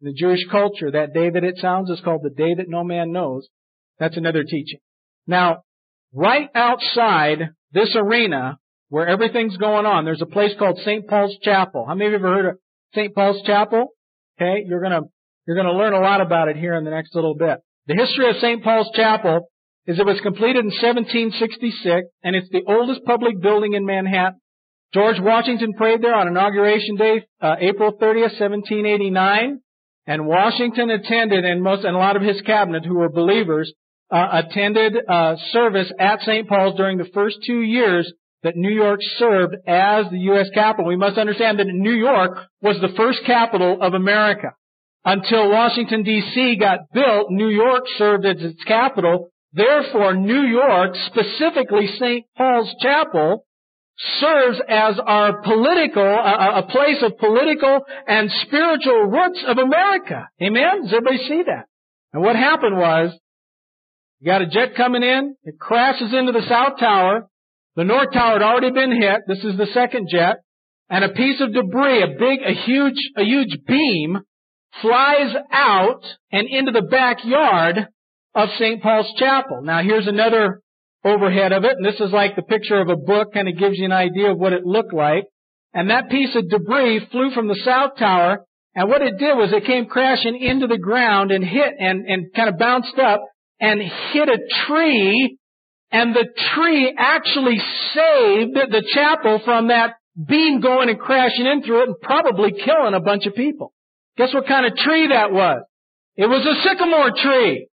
[0.00, 2.84] In the Jewish culture, that day that it sounds is called the day that no
[2.84, 3.48] man knows.
[3.98, 4.78] That's another teaching.
[5.26, 5.62] Now,
[6.14, 8.58] right outside this arena
[8.90, 11.08] where everything's going on, there's a place called St.
[11.08, 11.84] Paul's Chapel.
[11.86, 12.58] How many of you ever heard of
[12.94, 13.14] St.
[13.14, 13.88] Paul's Chapel?
[14.40, 15.00] Okay, you're gonna,
[15.46, 17.58] you're gonna learn a lot about it here in the next little bit.
[17.86, 18.62] The history of St.
[18.62, 19.48] Paul's Chapel
[19.86, 24.40] is it was completed in 1766 and it's the oldest public building in Manhattan.
[24.96, 29.60] George Washington prayed there on inauguration day, uh, April 30th, 1789.
[30.06, 33.70] And Washington attended, and most, and a lot of his cabinet, who were believers,
[34.10, 36.48] uh, attended uh, service at St.
[36.48, 38.10] Paul's during the first two years
[38.42, 40.48] that New York served as the U.S.
[40.54, 40.88] capital.
[40.88, 44.52] We must understand that New York was the first capital of America.
[45.04, 49.28] Until Washington DC got built, New York served as its capital.
[49.52, 52.24] Therefore, New York, specifically St.
[52.34, 53.44] Paul's Chapel,
[54.20, 60.28] serves as our political, a, a place of political and spiritual roots of America.
[60.42, 60.82] Amen?
[60.82, 61.66] Does everybody see that?
[62.12, 63.18] And what happened was,
[64.20, 67.28] you got a jet coming in, it crashes into the South Tower,
[67.74, 70.36] the North Tower had already been hit, this is the second jet,
[70.88, 74.20] and a piece of debris, a big, a huge, a huge beam
[74.80, 77.88] flies out and into the backyard
[78.34, 78.82] of St.
[78.82, 79.62] Paul's Chapel.
[79.62, 80.60] Now here's another
[81.06, 83.78] overhead of it, and this is like the picture of a book, kind of gives
[83.78, 85.24] you an idea of what it looked like.
[85.72, 89.52] And that piece of debris flew from the South Tower, and what it did was
[89.52, 93.22] it came crashing into the ground and hit and, and kind of bounced up
[93.60, 95.38] and hit a tree,
[95.90, 97.58] and the tree actually
[97.94, 99.94] saved the chapel from that
[100.28, 103.72] beam going and crashing in through it and probably killing a bunch of people.
[104.16, 105.62] Guess what kind of tree that was?
[106.16, 107.68] It was a sycamore tree.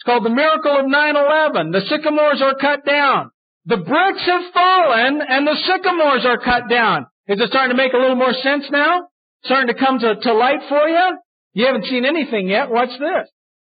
[0.00, 1.72] It's called the miracle of 9-11.
[1.72, 3.30] The sycamores are cut down.
[3.66, 7.04] The bricks have fallen and the sycamores are cut down.
[7.28, 9.08] Is it starting to make a little more sense now?
[9.44, 11.18] Starting to come to, to light for you?
[11.52, 12.70] You haven't seen anything yet.
[12.70, 13.28] What's this.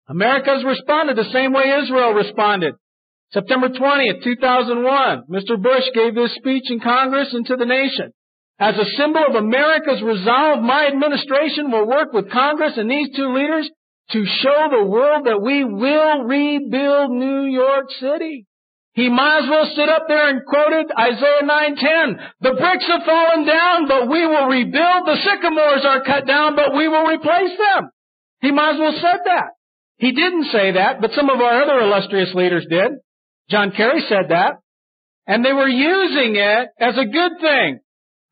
[0.08, 2.74] America's responded the same way Israel responded.
[3.30, 5.62] September 20th, 2001, Mr.
[5.62, 8.10] Bush gave this speech in Congress and to the nation.
[8.58, 13.32] As a symbol of America's resolve, my administration will work with Congress and these two
[13.32, 13.70] leaders
[14.12, 18.46] to show the world that we will rebuild New York City.
[18.94, 22.18] He might as well sit up there and quoted Isaiah 9:10.
[22.40, 25.06] The bricks have fallen down, but we will rebuild.
[25.06, 27.90] The sycamores are cut down, but we will replace them.
[28.40, 29.50] He might as well said that.
[29.98, 32.92] He didn't say that, but some of our other illustrious leaders did.
[33.50, 34.56] John Kerry said that.
[35.26, 37.80] And they were using it as a good thing.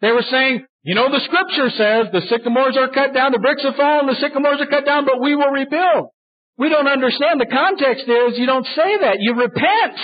[0.01, 3.65] They were saying, you know, the scripture says the sycamores are cut down, the bricks
[3.65, 6.13] have fallen, the sycamores are cut down, but we will rebuild.
[6.59, 7.41] We don't understand.
[7.41, 9.17] The context is you don't say that.
[9.19, 9.97] You repent.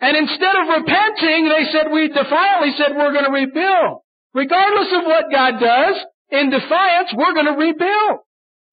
[0.00, 4.00] And instead of repenting, they said, we defiantly said we're going to rebuild.
[4.32, 5.96] Regardless of what God does,
[6.30, 8.24] in defiance, we're going to rebuild.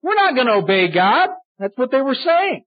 [0.01, 1.29] We're not going to obey God.
[1.59, 2.63] That's what they were saying.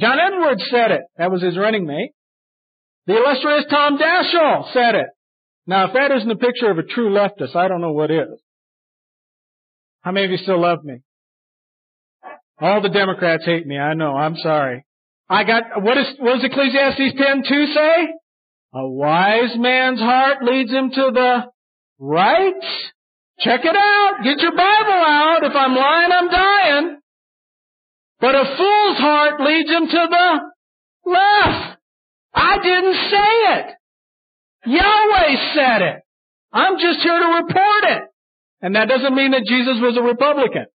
[0.00, 1.02] John Edwards said it.
[1.18, 2.12] That was his running mate.
[3.06, 5.06] The illustrious Tom Daschle said it.
[5.68, 8.40] Now, if that isn't a picture of a true leftist, I don't know what is.
[10.00, 11.02] How many of you still love me?
[12.58, 13.78] All the Democrats hate me.
[13.78, 14.16] I know.
[14.16, 14.86] I'm sorry.
[15.28, 18.08] I got, what is, what does Ecclesiastes 10 2 say?
[18.72, 21.44] A wise man's heart leads him to the
[21.98, 22.64] right.
[23.40, 24.24] Check it out.
[24.24, 25.40] Get your Bible out.
[25.42, 26.98] If I'm lying, I'm dying.
[28.20, 31.78] But a fool's heart leads him to the left.
[32.32, 33.77] I didn't say it.
[34.66, 35.96] Yahweh said it.
[36.52, 38.02] I'm just here to report it.
[38.60, 40.66] And that doesn't mean that Jesus was a Republican.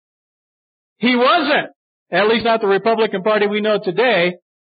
[0.97, 1.69] He wasn't.
[2.11, 4.35] At least not the Republican Party we know today.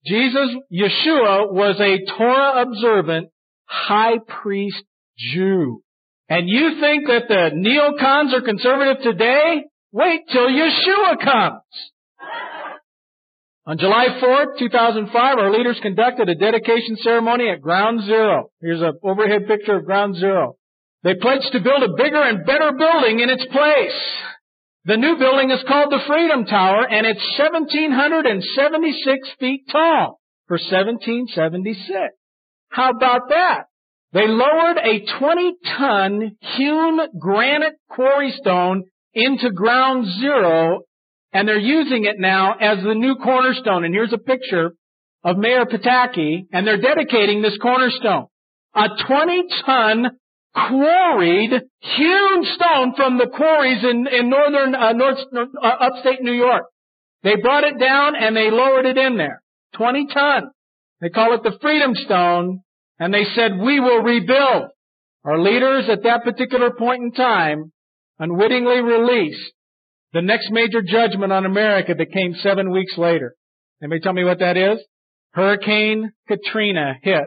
[0.06, 3.28] Jesus, Yeshua, was a Torah observant
[3.66, 4.82] high priest
[5.18, 5.82] Jew.
[6.28, 9.64] And you think that the neocons are conservative today?
[9.92, 11.62] Wait till Yeshua comes.
[13.66, 18.50] On July 4th, 2005, our leaders conducted a dedication ceremony at Ground Zero.
[18.60, 20.56] Here's an overhead picture of Ground Zero.
[21.02, 24.00] They pledged to build a bigger and better building in its place.
[24.84, 31.88] The new building is called the Freedom Tower and it's 1776 feet tall for 1776.
[32.68, 33.64] How about that?
[34.12, 40.82] They lowered a 20 ton hewn granite quarry stone into ground zero
[41.34, 43.84] and they're using it now as the new cornerstone.
[43.84, 44.74] And here's a picture
[45.24, 48.26] of Mayor Pataki, and they're dedicating this cornerstone.
[48.74, 50.10] A 20 ton
[50.54, 56.64] quarried, hewn stone from the quarries in, in northern, uh, north, uh, upstate New York.
[57.24, 59.42] They brought it down and they lowered it in there.
[59.74, 60.50] 20 ton.
[61.00, 62.60] They call it the Freedom Stone,
[62.98, 64.70] and they said, we will rebuild.
[65.24, 67.72] Our leaders at that particular point in time
[68.18, 69.53] unwittingly released
[70.14, 73.34] the next major judgment on America that came seven weeks later.
[73.82, 74.78] Anybody tell me what that is?
[75.32, 77.24] Hurricane Katrina hit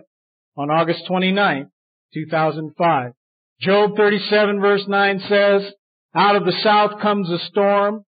[0.56, 1.70] on August 29,
[2.14, 3.12] 2005.
[3.60, 5.74] Job 37 verse 9 says,
[6.16, 8.04] out of the south comes a storm.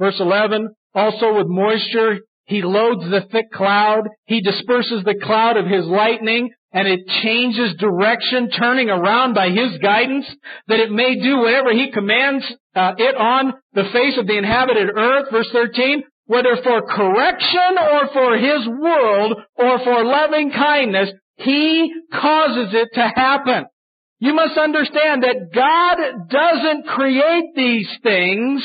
[0.00, 4.08] Verse 11, also with moisture, he loads the thick cloud.
[4.26, 9.78] He disperses the cloud of his lightning and it changes direction, turning around by his
[9.80, 10.26] guidance,
[10.66, 12.44] that it may do whatever he commands
[12.74, 15.26] uh, it on the face of the inhabited earth.
[15.30, 22.72] Verse 13, whether for correction or for his world or for loving kindness, he causes
[22.72, 23.66] it to happen.
[24.20, 28.62] You must understand that God doesn't create these things.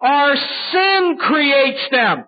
[0.00, 0.34] Our
[0.72, 2.24] sin creates them.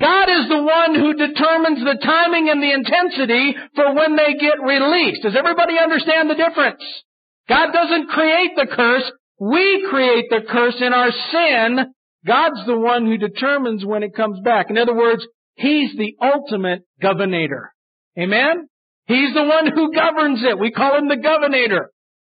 [0.00, 4.62] God is the one who determines the timing and the intensity for when they get
[4.62, 5.22] released.
[5.22, 6.82] Does everybody understand the difference?
[7.48, 9.10] God doesn't create the curse.
[9.40, 11.94] We create the curse in our sin.
[12.26, 14.70] God's the one who determines when it comes back.
[14.70, 15.24] In other words,
[15.58, 17.74] He's the ultimate governor.
[18.16, 18.68] Amen?
[19.06, 20.56] He's the one who governs it.
[20.56, 21.90] We call him the governor.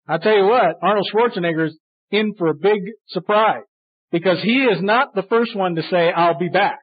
[0.08, 1.76] I'll tell you what, Arnold Schwarzenegger's
[2.10, 3.64] in for a big surprise.
[4.10, 6.80] Because he is not the first one to say, I'll be back.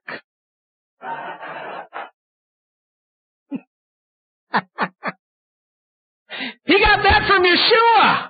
[6.66, 8.30] he got that from Yeshua!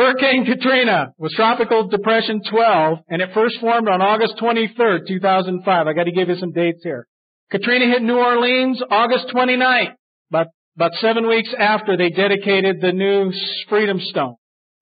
[0.00, 5.86] Hurricane Katrina was Tropical Depression 12, and it first formed on August 23rd, 2005.
[5.86, 7.06] I gotta give you some dates here.
[7.50, 9.92] Katrina hit New Orleans August 29th,
[10.30, 13.30] about, about seven weeks after they dedicated the new
[13.68, 14.36] Freedom Stone.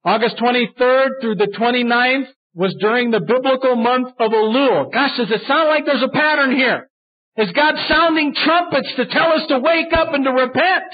[0.05, 4.93] August 23rd through the 29th was during the biblical month of Elul.
[4.93, 6.89] Gosh, does it sound like there's a pattern here?
[7.37, 10.93] Is God sounding trumpets to tell us to wake up and to repent?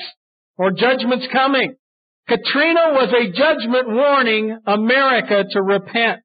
[0.56, 1.74] Or judgment's coming?
[2.26, 6.20] Katrina was a judgment warning America to repent.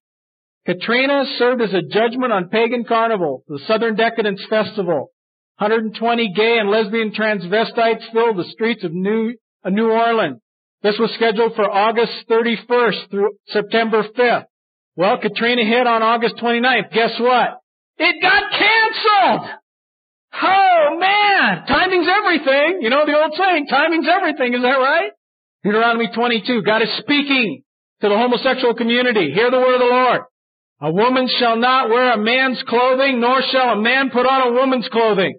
[0.66, 5.12] Katrina served as a judgment on Pagan Carnival, the Southern Decadence Festival.
[5.58, 9.34] 120 gay and lesbian transvestites filled the streets of New,
[9.66, 10.40] uh, New Orleans.
[10.82, 14.46] This was scheduled for August 31st through September 5th.
[14.96, 16.94] Well, Katrina hit on August 29th.
[16.94, 17.60] Guess what?
[17.98, 19.50] It got canceled!
[20.42, 21.66] Oh man!
[21.68, 22.80] Timing's everything!
[22.82, 25.12] You know the old saying, timing's everything, is that right?
[25.63, 27.63] Deuteronomy 22, God is speaking
[28.02, 29.32] to the homosexual community.
[29.32, 30.22] Hear the word of the Lord.
[30.82, 34.54] A woman shall not wear a man's clothing, nor shall a man put on a
[34.54, 35.38] woman's clothing.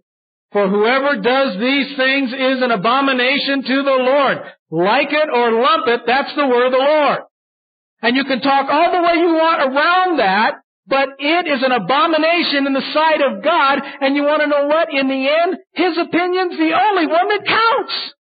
[0.53, 4.39] For whoever does these things is an abomination to the Lord.
[4.71, 7.19] Like it or lump it, that's the word of the Lord.
[8.03, 10.57] And you can talk all the way you want around that,
[10.87, 14.67] but it is an abomination in the sight of God, and you want to know
[14.67, 14.93] what?
[14.93, 18.13] In the end, His opinion's the only one that counts.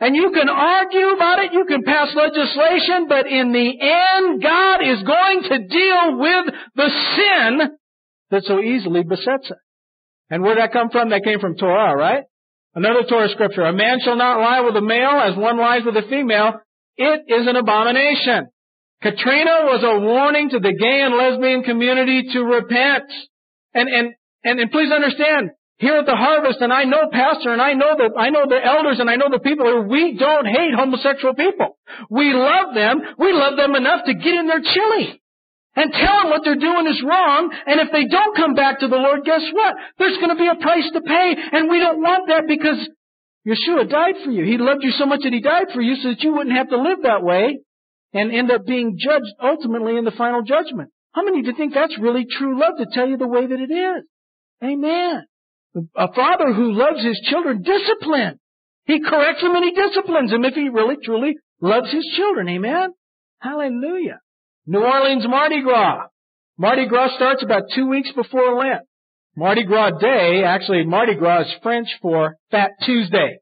[0.00, 4.80] And you can argue about it, you can pass legislation, but in the end, God
[4.82, 7.70] is going to deal with the sin
[8.30, 9.58] that so easily besets us.
[10.30, 11.10] And where did that come from?
[11.10, 12.24] That came from Torah, right?
[12.74, 13.62] Another Torah scripture.
[13.62, 16.60] A man shall not lie with a male as one lies with a female.
[16.96, 18.48] It is an abomination.
[19.02, 23.10] Katrina was a warning to the gay and lesbian community to repent.
[23.74, 27.62] And, and, and, and please understand, here at the harvest, and I know pastor, and
[27.62, 29.82] I know the I know the elders, and I know the people here.
[29.82, 31.78] We don't hate homosexual people.
[32.10, 33.00] We love them.
[33.18, 35.22] We love them enough to get in their chili
[35.76, 37.54] and tell them what they're doing is wrong.
[37.66, 39.76] And if they don't come back to the Lord, guess what?
[39.98, 42.82] There's going to be a price to pay, and we don't want that because
[43.46, 44.44] Yeshua died for you.
[44.44, 46.70] He loved you so much that He died for you, so that you wouldn't have
[46.70, 47.60] to live that way
[48.12, 50.90] and end up being judged ultimately in the final judgment.
[51.12, 53.60] How many do you think that's really true love to tell you the way that
[53.60, 54.04] it is?
[54.62, 55.24] Amen.
[55.96, 58.38] A father who loves his children discipline.
[58.86, 62.48] He corrects them and he disciplines them if he really truly loves his children.
[62.48, 62.90] Amen?
[63.40, 64.20] Hallelujah.
[64.66, 66.06] New Orleans Mardi Gras.
[66.56, 68.82] Mardi Gras starts about two weeks before Lent.
[69.36, 73.38] Mardi Gras Day, actually Mardi Gras is French for Fat Tuesday.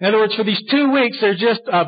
[0.00, 1.86] In other words, for these two weeks, there's just a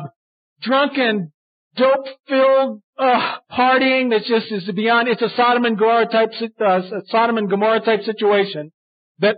[0.61, 1.31] drunken,
[1.75, 5.07] dope-filled uh, partying that just is beyond.
[5.07, 8.71] It's a Sodom and Gomorrah type, uh, Sodom and Gomorrah type situation
[9.19, 9.37] that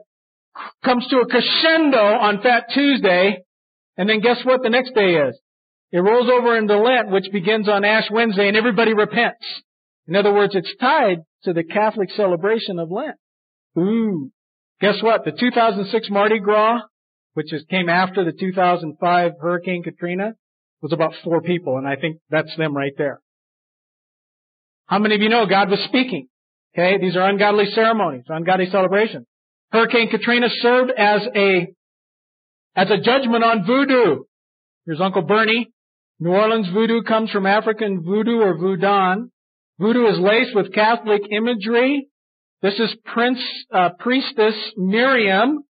[0.83, 3.43] comes to a crescendo on Fat Tuesday,
[3.97, 5.39] and then guess what the next day is?
[5.91, 9.45] It rolls over into Lent, which begins on Ash Wednesday, and everybody repents.
[10.07, 13.15] In other words, it's tied to the Catholic celebration of Lent.
[13.77, 14.31] Ooh.
[14.81, 15.23] Guess what?
[15.23, 16.81] The 2006 Mardi Gras,
[17.33, 20.33] which is, came after the 2005 Hurricane Katrina,
[20.81, 23.21] was about four people, and I think that's them right there.
[24.87, 26.27] How many of you know God was speaking?
[26.75, 29.25] Okay, these are ungodly ceremonies, ungodly celebrations.
[29.73, 31.67] Hurricane Katrina served as a,
[32.75, 34.23] as a judgment on voodoo.
[34.85, 35.71] Here's Uncle Bernie.
[36.19, 39.29] New Orleans voodoo comes from African voodoo or voodoo.
[39.79, 42.07] Voodoo is laced with Catholic imagery.
[42.61, 43.39] This is Prince,
[43.73, 45.63] uh, priestess Miriam.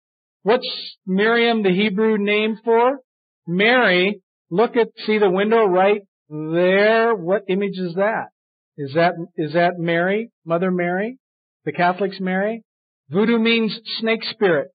[0.43, 0.69] What's
[1.07, 2.99] Miriam the Hebrew name for?
[3.47, 4.21] Mary.
[4.51, 7.15] Look at, see the window right there?
[7.15, 8.31] What image is that?
[8.77, 10.33] Is that, is that Mary?
[10.45, 11.19] Mother Mary?
[11.65, 12.65] The Catholics Mary?
[13.13, 14.69] Voodoo means snake spirit.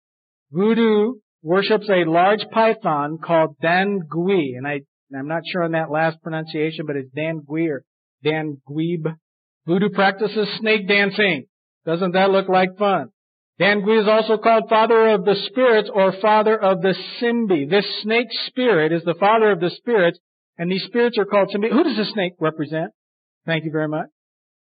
[0.53, 4.81] Voodoo worships a large python called Dan Gui, and I,
[5.17, 7.83] I'm not sure on that last pronunciation, but it's Dan Gui or
[8.23, 9.07] Dan Guib.
[9.67, 11.47] Voodoo practices snake dancing.
[11.87, 13.09] Doesn't that look like fun?
[13.59, 17.71] Dan Gui is also called father of the spirits or father of the Simbi.
[17.71, 20.19] This snake spirit is the father of the spirits,
[20.59, 21.71] and these spirits are called Simbi.
[21.71, 22.93] Who does the snake represent?
[23.47, 24.09] Thank you very much.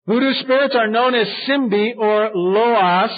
[0.07, 3.16] Voodoo spirits are known as Simbi or Loas,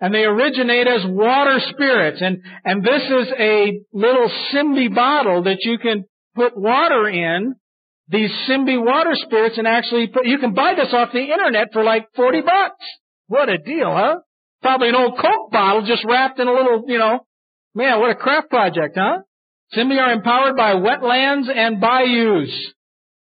[0.00, 2.20] and they originate as water spirits.
[2.20, 7.54] And, and this is a little Simbi bottle that you can put water in,
[8.08, 11.82] these Simbi water spirits, and actually put, you can buy this off the internet for
[11.82, 12.84] like 40 bucks.
[13.28, 14.16] What a deal, huh?
[14.62, 17.20] Probably an old Coke bottle just wrapped in a little, you know,
[17.74, 19.18] man, what a craft project, huh?
[19.74, 22.50] Simbi are empowered by wetlands and bayous.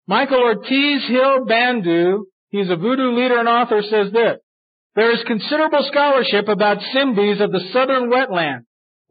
[0.07, 4.39] Michael Ortiz Hill Bandu, he's a voodoo leader and author, says this.
[4.97, 8.61] There is considerable scholarship about Simbis of the southern wetland.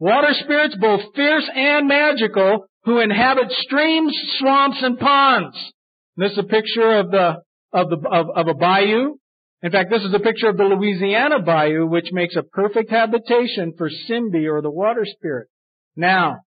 [0.00, 5.56] Water spirits both fierce and magical who inhabit streams, swamps, and ponds.
[6.16, 7.36] This is a picture of the,
[7.72, 9.14] of the, of, of a bayou.
[9.62, 13.72] In fact, this is a picture of the Louisiana bayou, which makes a perfect habitation
[13.78, 15.48] for Simbi or the water spirit.
[15.94, 16.40] Now,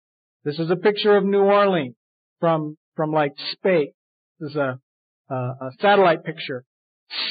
[0.43, 1.95] this is a picture of New Orleans
[2.41, 3.93] from, from like space.
[4.39, 4.79] This is a,
[5.29, 6.65] a, a satellite picture.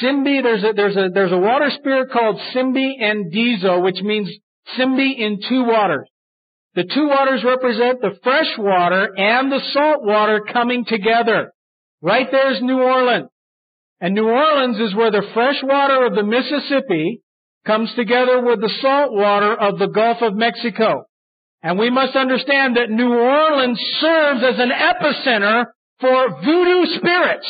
[0.01, 4.29] Simbi, there's a, there's a, there's a water spirit called Simbi Andezo, which means
[4.77, 6.07] Simbi in two waters.
[6.75, 11.51] The two waters represent the fresh water and the salt water coming together.
[12.01, 13.29] Right there's New Orleans.
[13.99, 17.21] And New Orleans is where the fresh water of the Mississippi
[17.65, 21.03] comes together with the salt water of the Gulf of Mexico.
[21.61, 25.65] And we must understand that New Orleans serves as an epicenter
[25.99, 27.47] for voodoo spirits.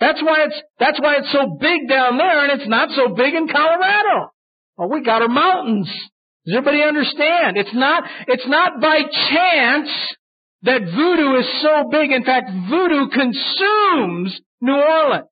[0.00, 3.34] That's why it's, that's why it's so big down there and it's not so big
[3.34, 4.30] in Colorado.
[4.78, 5.88] Oh, we got our mountains.
[6.44, 7.56] Does everybody understand?
[7.56, 9.88] It's not, it's not by chance
[10.62, 12.12] that voodoo is so big.
[12.12, 15.28] In fact, voodoo consumes New Orleans.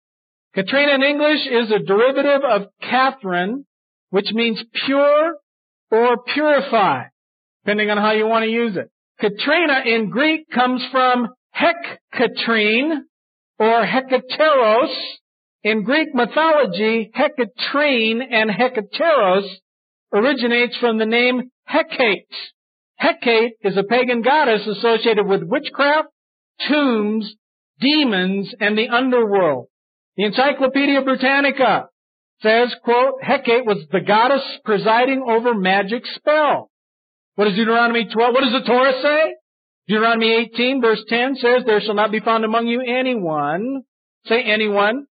[0.55, 3.67] Katrina in English is a derivative of Catherine,
[4.11, 5.35] which means pure
[5.91, 7.05] or purify,
[7.65, 8.91] depending on how you want to use it.
[9.21, 13.01] Katrina in Greek comes from Heckatrine
[13.59, 14.95] or Hekateros.
[15.63, 19.49] In Greek mythology, Hecatrine and Hekateros
[20.13, 22.27] originates from the name Hecate.
[22.97, 26.09] Hecate is a pagan goddess associated with witchcraft,
[26.69, 27.35] tombs,
[27.81, 29.69] demons, and the underworld.
[30.17, 31.89] The Encyclopedia Britannica
[32.43, 36.71] says, quote, Hecate was the goddess presiding over magic spell.
[37.37, 39.35] What does Deuteronomy 12, what does the Torah say?
[39.89, 43.83] Deuteronomy 18 verse 10 says, there shall not be found among you anyone,
[44.27, 45.07] say anyone,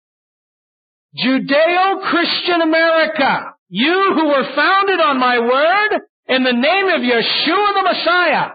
[1.15, 7.84] Judeo-Christian America, you who were founded on my word, in the name of Yeshua the
[7.84, 8.51] Messiah,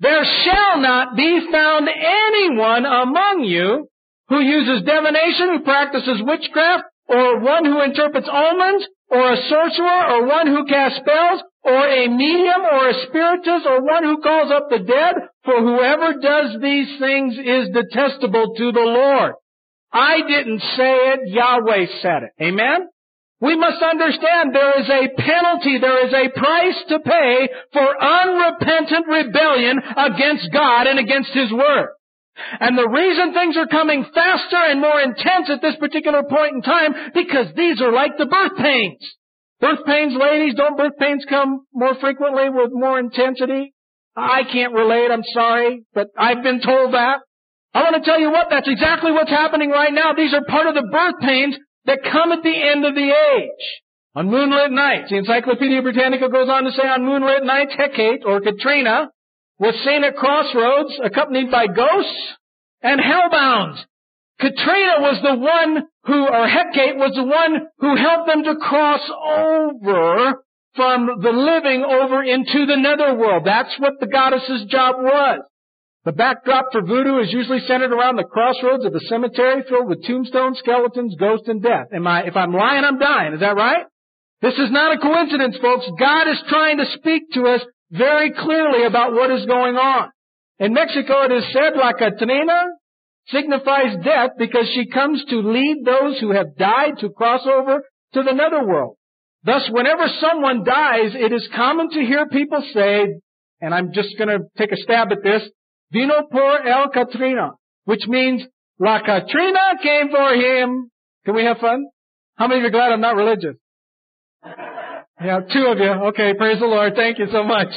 [0.00, 3.88] there shall not be found anyone among you
[4.28, 10.26] who uses divination, who practices witchcraft, or one who interprets omens, or a sorcerer, or
[10.26, 14.68] one who casts spells, or a medium, or a spiritist, or one who calls up
[14.70, 15.14] the dead,
[15.48, 19.32] for whoever does these things is detestable to the Lord.
[19.90, 22.32] I didn't say it, Yahweh said it.
[22.44, 22.84] Amen?
[23.40, 29.06] We must understand there is a penalty, there is a price to pay for unrepentant
[29.08, 31.96] rebellion against God and against His Word.
[32.60, 36.62] And the reason things are coming faster and more intense at this particular point in
[36.62, 39.00] time, because these are like the birth pains.
[39.60, 43.72] Birth pains, ladies, don't birth pains come more frequently with more intensity?
[44.18, 47.20] I can't relate, I'm sorry, but I've been told that.
[47.74, 50.12] I want to tell you what, that's exactly what's happening right now.
[50.12, 53.64] These are part of the birth pains that come at the end of the age.
[54.14, 58.40] On moonlit nights, the Encyclopedia Britannica goes on to say on moonlit nights, Hecate, or
[58.40, 59.10] Katrina,
[59.58, 62.34] was seen at crossroads accompanied by ghosts
[62.82, 63.78] and hellbound.
[64.40, 69.00] Katrina was the one who, or Hecate was the one who helped them to cross
[69.24, 70.42] over
[70.78, 73.42] from the living over into the netherworld.
[73.44, 75.40] That's what the goddess's job was.
[76.04, 80.06] The backdrop for voodoo is usually centered around the crossroads of the cemetery filled with
[80.06, 81.88] tombstones, skeletons, ghosts, and death.
[81.92, 83.34] Am I, if I'm lying, I'm dying.
[83.34, 83.84] Is that right?
[84.40, 85.84] This is not a coincidence, folks.
[85.98, 87.60] God is trying to speak to us
[87.90, 90.10] very clearly about what is going on.
[90.60, 92.66] In Mexico, it is said La Catrina
[93.26, 97.82] signifies death because she comes to lead those who have died to cross over
[98.14, 98.97] to the netherworld.
[99.48, 103.06] Thus, whenever someone dies, it is common to hear people say,
[103.62, 105.42] and I'm just going to take a stab at this,
[105.90, 107.52] Vino por el Catrina,
[107.86, 108.42] which means
[108.78, 110.90] La Catrina came for him.
[111.24, 111.86] Can we have fun?
[112.36, 113.56] How many of you are glad I'm not religious?
[115.18, 115.92] Yeah, two of you.
[116.08, 116.92] Okay, praise the Lord.
[116.94, 117.68] Thank you so much.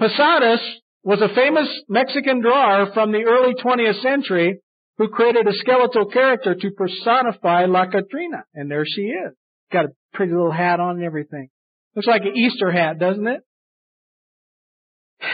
[0.00, 0.60] Posadas
[1.04, 4.58] was a famous Mexican drawer from the early 20th century
[4.98, 8.42] who created a skeletal character to personify La Catrina.
[8.52, 9.32] And there she is.
[9.72, 11.50] Got a pretty little hat on and everything.
[11.94, 13.40] Looks like an Easter hat, doesn't it?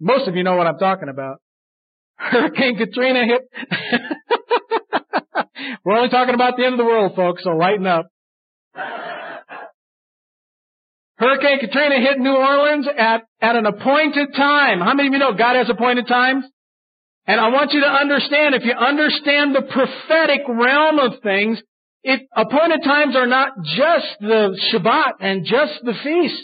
[0.00, 1.40] Most of you know what I'm talking about.
[2.16, 3.42] Hurricane Katrina hit.
[5.84, 8.06] We're only talking about the end of the world, folks, so lighten up.
[11.18, 14.80] Hurricane Katrina hit New Orleans at, at an appointed time.
[14.80, 16.44] How many of you know God has appointed times?
[17.26, 21.60] And I want you to understand, if you understand the prophetic realm of things,
[22.08, 26.42] it, appointed times are not just the Shabbat and just the feast.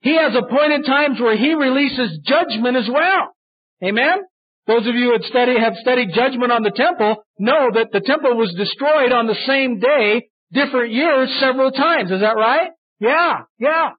[0.00, 3.28] He has appointed times where He releases judgment as well.
[3.84, 4.22] Amen?
[4.66, 8.36] Those of you who studied, have studied judgment on the temple know that the temple
[8.38, 12.10] was destroyed on the same day, different years, several times.
[12.10, 12.70] Is that right?
[12.98, 13.90] Yeah, yeah.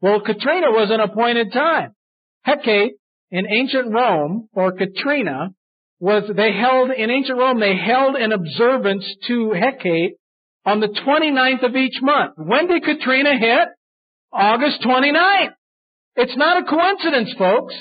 [0.00, 1.94] Well, Katrina was an appointed time.
[2.42, 2.92] Hecate
[3.32, 5.50] in ancient Rome, or Katrina,
[5.98, 10.12] was, they held, in ancient Rome, they held an observance to Hecate
[10.64, 12.34] on the 29th of each month.
[12.36, 13.68] When did Katrina hit?
[14.32, 15.54] August 29th.
[16.16, 17.74] It's not a coincidence, folks.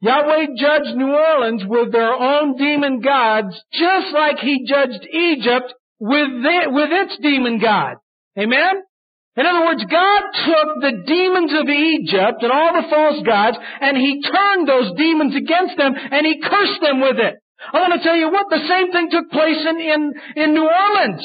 [0.00, 6.28] Yahweh judged New Orleans with their own demon gods, just like He judged Egypt with,
[6.42, 7.96] the, with its demon god.
[8.36, 8.82] Amen?
[9.36, 13.96] In other words, God took the demons of Egypt and all the false gods, and
[13.96, 17.36] He turned those demons against them, and He cursed them with it.
[17.72, 20.68] I want to tell you what, the same thing took place in, in, in New
[20.68, 21.24] Orleans.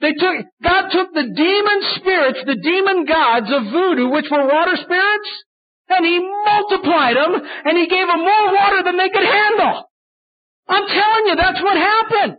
[0.00, 4.76] They took, God took the demon spirits, the demon gods of voodoo, which were water
[4.76, 5.30] spirits,
[5.88, 9.88] and He multiplied them, and He gave them more water than they could handle.
[10.68, 12.36] I'm telling you, that's what happened.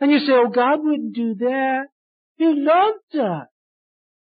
[0.00, 1.86] And you say, oh, God wouldn't do that.
[2.36, 3.48] He loved us.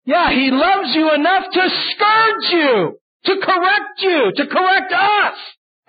[0.05, 5.37] Yeah, He loves you enough to scourge you, to correct you, to correct us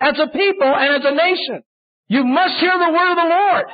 [0.00, 1.62] as a people and as a nation.
[2.08, 3.66] You must hear the word of the Lord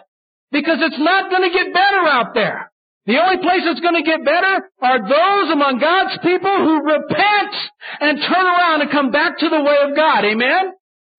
[0.53, 2.71] because it's not going to get better out there.
[3.07, 7.55] The only place that's going to get better are those among God's people who repent
[8.01, 10.25] and turn around and come back to the way of God.
[10.25, 10.73] Amen?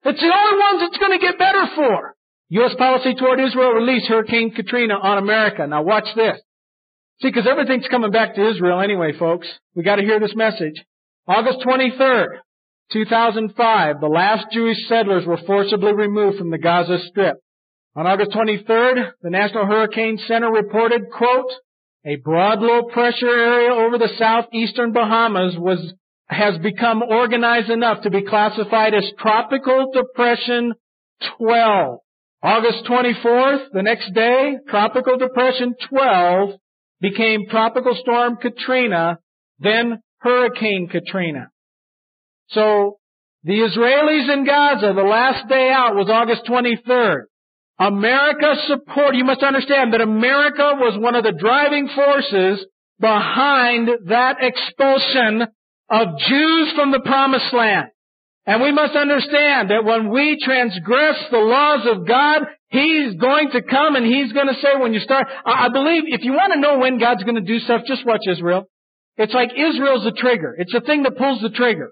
[0.04, 2.14] It's the only ones it's going to get better for.
[2.50, 2.76] U.S.
[2.78, 5.66] policy toward Israel released Hurricane Katrina on America.
[5.66, 6.38] Now watch this.
[7.22, 9.48] See, because everything's coming back to Israel anyway, folks.
[9.74, 10.84] We got to hear this message.
[11.26, 12.28] August 23rd,
[12.92, 17.38] 2005, the last Jewish settlers were forcibly removed from the Gaza Strip.
[17.96, 21.52] On August 23rd, the National Hurricane Center reported, quote,
[22.08, 25.94] a broad low pressure area over the southeastern Bahamas was,
[26.28, 30.74] has become organized enough to be classified as Tropical Depression
[31.38, 32.00] 12.
[32.42, 36.52] August 24th, the next day, Tropical Depression 12
[37.02, 39.20] became Tropical Storm Katrina,
[39.60, 41.50] then Hurricane Katrina.
[42.52, 43.00] So,
[43.44, 47.24] the Israelis in Gaza, the last day out was August 23rd.
[47.80, 52.66] America support, you must understand that America was one of the driving forces
[53.00, 55.48] behind that expulsion
[55.90, 57.90] of Jews from the promised land.
[58.48, 63.62] And we must understand that when we transgress the laws of God, He's going to
[63.62, 66.60] come and He's going to say when you start, I believe if you want to
[66.60, 68.64] know when God's going to do stuff, just watch Israel.
[69.18, 70.56] It's like Israel's the trigger.
[70.58, 71.92] It's the thing that pulls the trigger.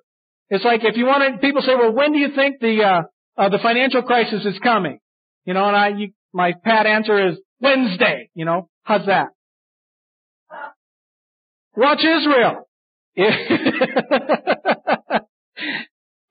[0.49, 3.01] It's like if you want to, people say, well, when do you think the, uh,
[3.37, 4.99] uh, the financial crisis is coming?
[5.45, 8.29] You know, and I, you, my pat answer is Wednesday.
[8.33, 9.29] You know, how's that?
[11.75, 12.67] Watch Israel.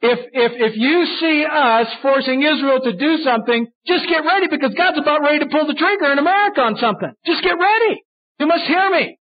[0.04, 4.76] If, if, if you see us forcing Israel to do something, just get ready because
[4.76, 7.08] God's about ready to pull the trigger in America on something.
[7.24, 8.04] Just get ready.
[8.38, 9.16] You must hear me.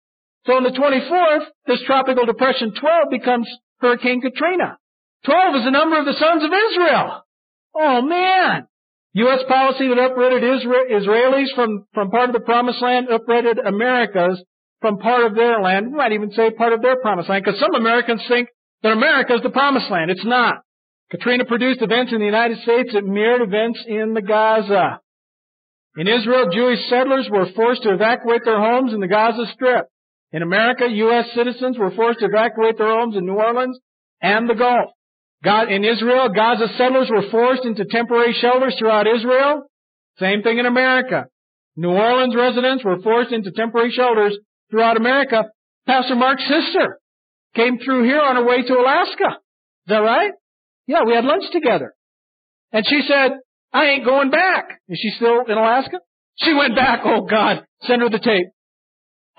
[0.44, 3.46] So on the 24th, this tropical depression 12 becomes
[3.78, 4.76] Hurricane Katrina.
[5.24, 7.22] 12 is the number of the sons of Israel.
[7.76, 8.66] Oh man.
[9.14, 9.40] U.S.
[9.46, 14.42] policy that uprooted Israelis from, from part of the promised land uprooted Americas
[14.80, 15.90] from part of their land.
[15.90, 18.48] We might even say part of their promised land because some Americans think
[18.82, 20.10] that America is the promised land.
[20.10, 20.56] It's not.
[21.10, 25.00] Katrina produced events in the United States that mirrored events in the Gaza.
[25.96, 29.86] In Israel, Jewish settlers were forced to evacuate their homes in the Gaza Strip.
[30.32, 31.26] In America, U.S.
[31.34, 33.78] citizens were forced to evacuate their homes in New Orleans
[34.22, 34.90] and the Gulf.
[35.42, 39.64] God, in Israel, Gaza settlers were forced into temporary shelters throughout Israel.
[40.18, 41.24] Same thing in America.
[41.76, 44.38] New Orleans residents were forced into temporary shelters
[44.70, 45.46] throughout America.
[45.86, 47.00] Pastor Mark's sister
[47.54, 49.38] came through here on her way to Alaska.
[49.86, 50.30] Is that right?
[50.86, 51.94] Yeah, we had lunch together.
[52.72, 53.32] And she said,
[53.72, 54.80] I ain't going back.
[54.88, 55.98] Is she still in Alaska?
[56.36, 57.00] She went back.
[57.04, 58.46] Oh God, send her the tape.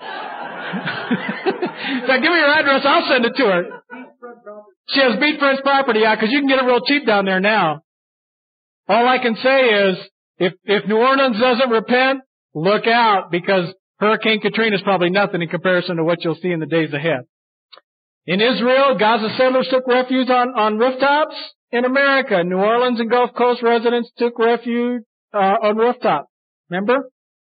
[0.00, 2.82] now give me your address.
[2.84, 3.62] I'll send it to her.
[4.88, 7.82] She has beachfront property, yeah, because you can get it real cheap down there now.
[8.88, 9.96] All I can say is,
[10.38, 12.20] if if New Orleans doesn't repent,
[12.54, 16.60] look out because Hurricane Katrina is probably nothing in comparison to what you'll see in
[16.60, 17.20] the days ahead.
[18.26, 21.36] In Israel, Gaza settlers took refuge on, on rooftops.
[21.70, 26.28] In America, New Orleans and Gulf Coast residents took refuge uh, on rooftops.
[26.70, 27.10] Remember?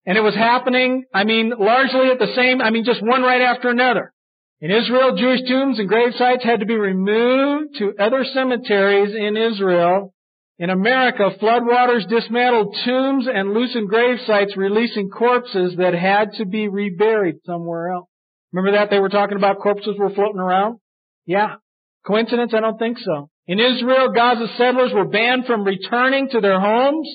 [0.06, 3.42] And it was happening, I mean, largely at the same, I mean, just one right
[3.42, 4.14] after another.
[4.62, 9.38] In Israel, Jewish tombs and grave sites had to be removed to other cemeteries in
[9.38, 10.14] Israel.
[10.58, 16.68] In America, floodwaters dismantled tombs and loosened grave sites, releasing corpses that had to be
[16.68, 18.10] reburied somewhere else.
[18.52, 20.80] Remember that they were talking about corpses were floating around?
[21.26, 21.56] Yeah.
[22.06, 22.54] Coincidence?
[22.54, 23.30] I don't think so.
[23.48, 27.08] In Israel, Gaza settlers were banned from returning to their homes.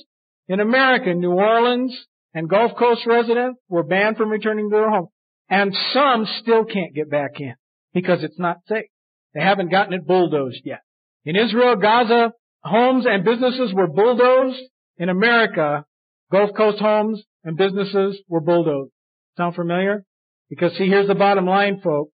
[0.48, 1.94] In America, New Orleans
[2.32, 5.08] and Gulf Coast residents were banned from returning to their homes.
[5.48, 7.54] And some still can't get back in
[7.92, 8.86] because it's not safe.
[9.34, 10.80] They haven't gotten it bulldozed yet.
[11.24, 12.32] In Israel, Gaza,
[12.62, 14.60] homes and businesses were bulldozed.
[14.96, 15.84] In America,
[16.30, 18.92] Gulf Coast homes and businesses were bulldozed.
[19.36, 20.04] Sound familiar?
[20.48, 22.12] Because see, here's the bottom line, folks.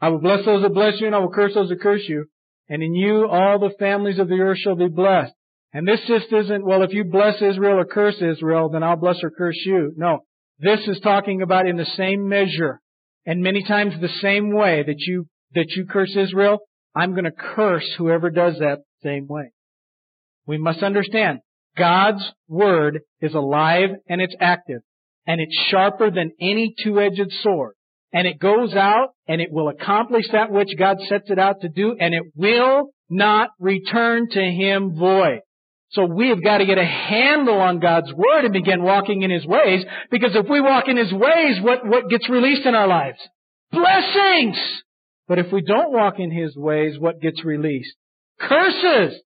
[0.00, 2.26] I will bless those that bless you and I will curse those that curse you.
[2.68, 5.32] And in you all the families of the earth shall be blessed.
[5.72, 9.22] And this just isn't, well, if you bless Israel or curse Israel, then I'll bless
[9.22, 9.92] or curse you.
[9.96, 10.20] No.
[10.58, 12.80] This is talking about in the same measure
[13.26, 16.58] and many times the same way that you, that you curse Israel,
[16.94, 19.50] I'm going to curse whoever does that same way.
[20.46, 21.40] We must understand
[21.76, 24.82] God's word is alive and it's active
[25.26, 27.74] and it's sharper than any two-edged sword.
[28.12, 31.68] And it goes out and it will accomplish that which God sets it out to
[31.68, 35.40] do and it will not return to Him void.
[35.90, 39.30] So we have got to get a handle on God's Word and begin walking in
[39.30, 42.88] His ways, because if we walk in His ways, what, what gets released in our
[42.88, 43.18] lives?
[43.70, 44.58] Blessings!
[45.28, 47.94] But if we don't walk in His ways, what gets released?
[48.40, 49.20] Curses!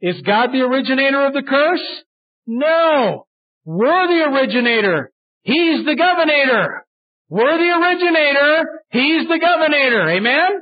[0.00, 2.02] Is God the originator of the curse?
[2.46, 3.26] No!
[3.64, 5.12] We're the originator.
[5.42, 6.84] He's the governor.
[7.28, 8.64] We're the originator.
[8.90, 10.10] He's the governor.
[10.10, 10.60] Amen?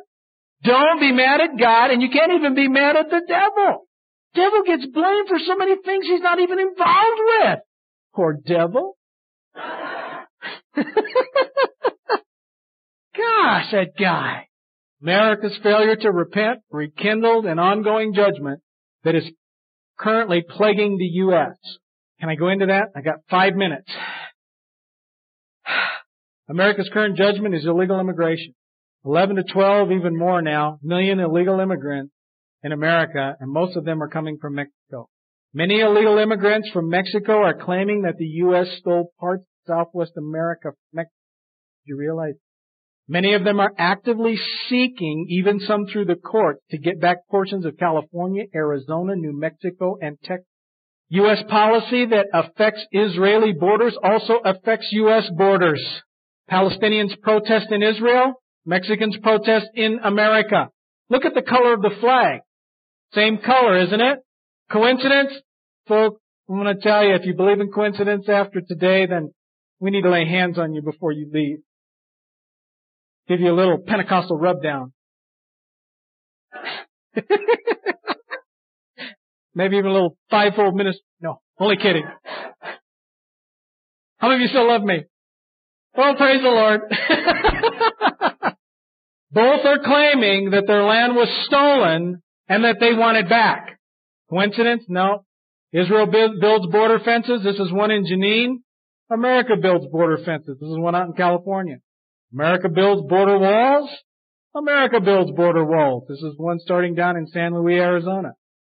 [0.63, 3.87] Don't be mad at God, and you can't even be mad at the devil.
[4.35, 7.59] Devil gets blamed for so many things he's not even involved with.
[8.15, 8.97] Poor devil.
[13.17, 14.47] Gosh, that guy.
[15.03, 18.61] America's failure to repent rekindled an ongoing judgment
[19.03, 19.25] that is
[19.99, 21.57] currently plaguing the U.S.
[22.21, 22.89] Can I go into that?
[22.95, 23.91] I got five minutes.
[26.49, 28.55] America's current judgment is illegal immigration.
[29.05, 32.13] 11 to 12, even more now, million illegal immigrants
[32.63, 35.09] in America, and most of them are coming from Mexico.
[35.53, 38.69] Many illegal immigrants from Mexico are claiming that the U.S.
[38.79, 41.15] stole parts of Southwest America from Mexico.
[41.87, 42.35] Do you realize?
[43.09, 44.37] Many of them are actively
[44.69, 49.97] seeking, even some through the court, to get back portions of California, Arizona, New Mexico,
[50.01, 50.47] and Texas.
[51.09, 51.43] U.S.
[51.49, 55.29] policy that affects Israeli borders also affects U.S.
[55.37, 55.85] borders.
[56.49, 58.35] Palestinians protest in Israel.
[58.65, 60.69] Mexicans protest in America.
[61.09, 62.43] Look at the color of the flag.
[63.15, 64.19] Same color, isn't it?
[64.71, 65.33] Coincidence?
[65.89, 69.33] Folks, I'm going to tell you, if you believe in coincidence after today, then
[69.81, 71.59] we need to lay hands on you before you leave.
[73.29, 74.93] Give you a little Pentecostal rub down.
[79.55, 81.03] Maybe even a little fivefold ministry.
[81.21, 82.05] No, only kidding.
[84.19, 85.05] How many of you still love me?
[85.97, 86.83] Well, praise the Lord.
[89.33, 93.79] Both are claiming that their land was stolen and that they want it back.
[94.29, 94.83] Coincidence?
[94.89, 95.25] No.
[95.73, 97.43] Israel builds border fences.
[97.45, 98.57] This is one in Jenin.
[99.09, 100.59] America builds border fences.
[100.61, 101.77] This is one out in California.
[102.33, 103.89] America builds border walls.
[104.55, 106.05] America builds border walls.
[106.09, 108.33] This is one starting down in San Luis, Arizona.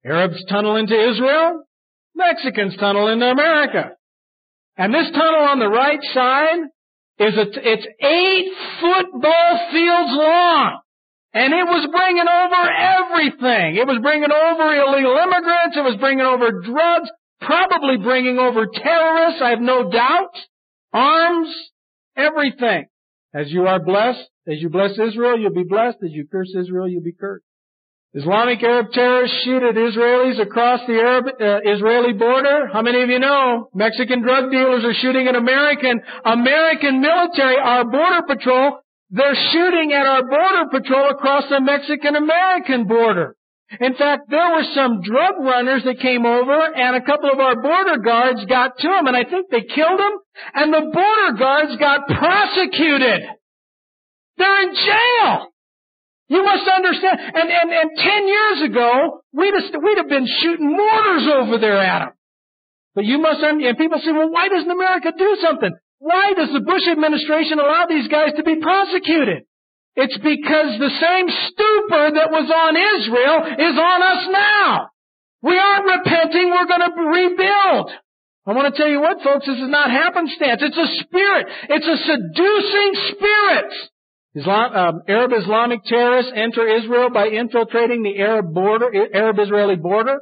[0.05, 1.63] Arabs tunnel into Israel.
[2.15, 3.91] Mexicans tunnel into America.
[4.77, 6.59] And this tunnel on the right side
[7.19, 10.82] is a, it's eight football fields long.
[11.33, 13.75] And it was bringing over everything.
[13.77, 15.75] It was bringing over illegal immigrants.
[15.75, 17.09] It was bringing over drugs,
[17.41, 20.35] probably bringing over terrorists, I have no doubt.
[20.93, 21.49] Arms,
[22.15, 22.85] everything.
[23.33, 25.97] As you are blessed, as you bless Israel, you'll be blessed.
[26.03, 27.45] As you curse Israel, you'll be cursed.
[28.13, 32.69] Islamic Arab terrorists shoot at Israelis across the Arab, uh, Israeli border.
[32.71, 37.85] How many of you know Mexican drug dealers are shooting at American American military, our
[37.85, 38.82] border patrol
[39.13, 43.35] they're shooting at our border patrol across the Mexican-American border.
[43.79, 47.61] In fact, there were some drug runners that came over and a couple of our
[47.61, 50.17] border guards got to them and I think they killed them
[50.55, 53.21] and the border guards got prosecuted.
[54.37, 55.47] They're in jail.
[56.29, 57.19] You must understand.
[57.19, 61.77] And, and, and 10 years ago, we'd have, we'd have been shooting mortars over there
[61.77, 62.13] at them.
[62.95, 63.69] But you must, understand.
[63.69, 65.73] and people say, well, why doesn't America do something?
[66.03, 69.47] Why does the Bush administration allow these guys to be prosecuted?
[69.95, 74.89] It's because the same stupor that was on Israel is on us now.
[75.47, 77.87] We aren't repenting, we're going to rebuild.
[78.45, 80.59] I want to tell you what, folks, this is not happenstance.
[80.59, 81.47] It's a spirit.
[81.71, 83.71] It's a seducing spirit.
[84.35, 90.19] Islam, um, Arab Islamic terrorists enter Israel by infiltrating the Arab border, Arab-Israeli border.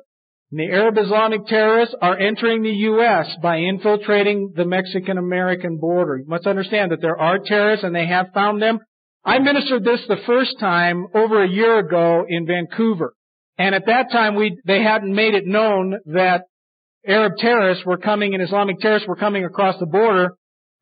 [0.51, 3.27] And the Arab Islamic terrorists are entering the U.S.
[3.41, 6.17] by infiltrating the Mexican-American border.
[6.17, 8.79] You must understand that there are terrorists and they have found them.
[9.23, 13.13] I ministered this the first time over a year ago in Vancouver.
[13.57, 16.45] And at that time we, they hadn't made it known that
[17.07, 20.31] Arab terrorists were coming and Islamic terrorists were coming across the border.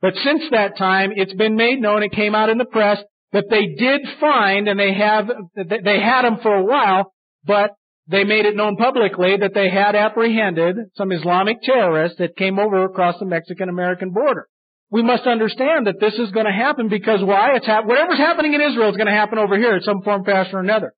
[0.02, 3.00] But since that time, it's been made known, it came out in the press,
[3.34, 7.14] that they did find, and they have, they had them for a while,
[7.46, 7.72] but
[8.10, 12.84] they made it known publicly that they had apprehended some Islamic terrorists that came over
[12.84, 14.48] across the Mexican-American border.
[14.90, 17.56] We must understand that this is going to happen because why?
[17.56, 20.26] It's ha- whatever's happening in Israel is going to happen over here in some form,
[20.26, 20.94] fashion, or another.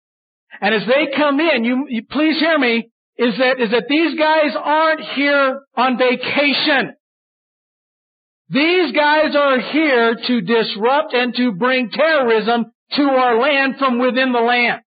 [0.61, 2.89] And as they come in, you, you please hear me,
[3.19, 6.95] is that, is that these guys aren't here on vacation.
[8.51, 14.33] These guys are here to disrupt and to bring terrorism to our land from within
[14.33, 14.83] the land.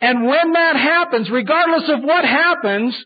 [0.00, 2.96] And when that happens, regardless of what happens,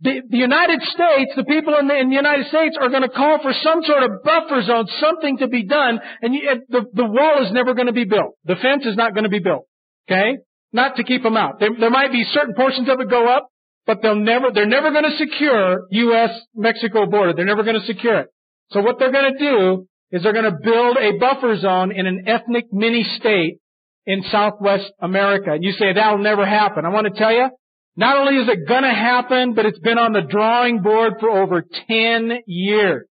[0.00, 3.08] the, the United States, the people in the, in the, United States are going to
[3.08, 7.06] call for some sort of buffer zone, something to be done, and you, the, the
[7.06, 8.36] wall is never going to be built.
[8.44, 9.66] The fence is not going to be built.
[10.06, 10.38] Okay?
[10.72, 11.60] Not to keep them out.
[11.60, 13.48] There, there might be certain portions of it go up,
[13.86, 17.32] but they'll never, they're never going to secure U.S.-Mexico border.
[17.34, 18.28] They're never going to secure it.
[18.70, 22.06] So what they're going to do is they're going to build a buffer zone in
[22.06, 23.60] an ethnic mini state
[24.06, 25.52] in Southwest America.
[25.52, 26.84] And you say that'll never happen.
[26.84, 27.48] I want to tell you,
[27.96, 31.64] not only is it to happen, but it's been on the drawing board for over
[31.88, 33.06] 10 years.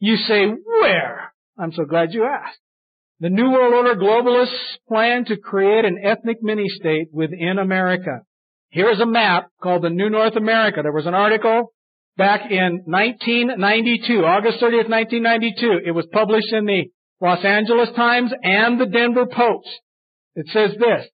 [0.00, 1.32] You say, where?
[1.58, 2.58] I'm so glad you asked.
[3.20, 8.20] The New World Order globalists plan to create an ethnic mini-state within America.
[8.70, 10.80] Here's a map called the New North America.
[10.82, 11.72] There was an article
[12.16, 15.80] back in 1992, August 30th, 1992.
[15.86, 16.84] It was published in the
[17.20, 19.68] Los Angeles Times and the Denver Post.
[20.38, 21.04] It says this.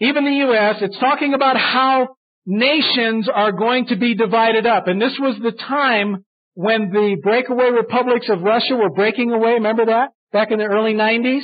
[0.00, 2.16] Even the U.S., it's talking about how
[2.46, 4.88] nations are going to be divided up.
[4.88, 9.52] And this was the time when the breakaway republics of Russia were breaking away.
[9.52, 10.08] Remember that?
[10.32, 11.42] Back in the early 90s?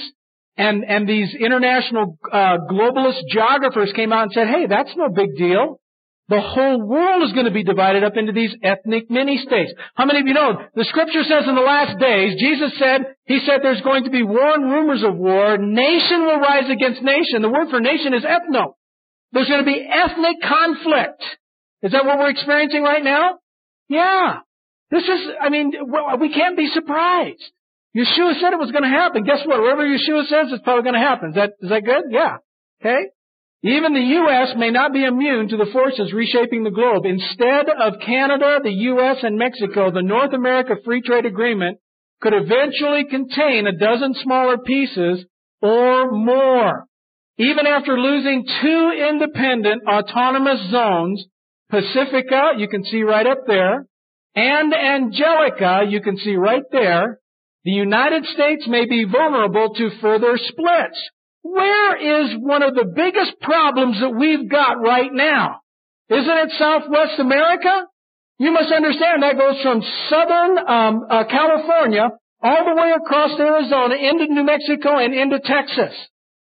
[0.56, 5.36] And, and these international uh, globalist geographers came out and said, hey, that's no big
[5.36, 5.78] deal.
[6.28, 9.72] The whole world is going to be divided up into these ethnic mini-states.
[9.94, 10.60] How many of you know?
[10.74, 14.22] The scripture says in the last days, Jesus said, He said there's going to be
[14.22, 15.56] war and rumors of war.
[15.56, 17.40] Nation will rise against nation.
[17.40, 18.74] The word for nation is ethno.
[19.32, 21.24] There's going to be ethnic conflict.
[21.82, 23.38] Is that what we're experiencing right now?
[23.88, 24.40] Yeah.
[24.90, 25.72] This is, I mean,
[26.20, 27.42] we can't be surprised.
[27.96, 29.24] Yeshua said it was going to happen.
[29.24, 29.60] Guess what?
[29.60, 31.30] Whatever Yeshua says, it's probably going to happen.
[31.30, 32.04] Is that, is that good?
[32.10, 32.36] Yeah.
[32.80, 33.08] Okay?
[33.64, 34.54] Even the U.S.
[34.56, 37.04] may not be immune to the forces reshaping the globe.
[37.04, 41.78] Instead of Canada, the U.S., and Mexico, the North America Free Trade Agreement
[42.20, 45.24] could eventually contain a dozen smaller pieces
[45.60, 46.84] or more.
[47.36, 51.24] Even after losing two independent autonomous zones,
[51.70, 53.86] Pacifica, you can see right up there,
[54.34, 57.18] and Angelica, you can see right there,
[57.64, 60.98] the United States may be vulnerable to further splits.
[61.50, 65.60] Where is one of the biggest problems that we've got right now?
[66.10, 67.86] Isn't it Southwest America?
[68.38, 72.10] You must understand that goes from southern um, uh, California
[72.42, 75.94] all the way across Arizona into New Mexico and into Texas.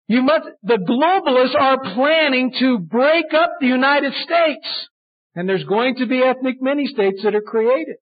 [0.07, 4.87] You must, the globalists are planning to break up the United States.
[5.35, 7.95] And there's going to be ethnic mini-states that are created.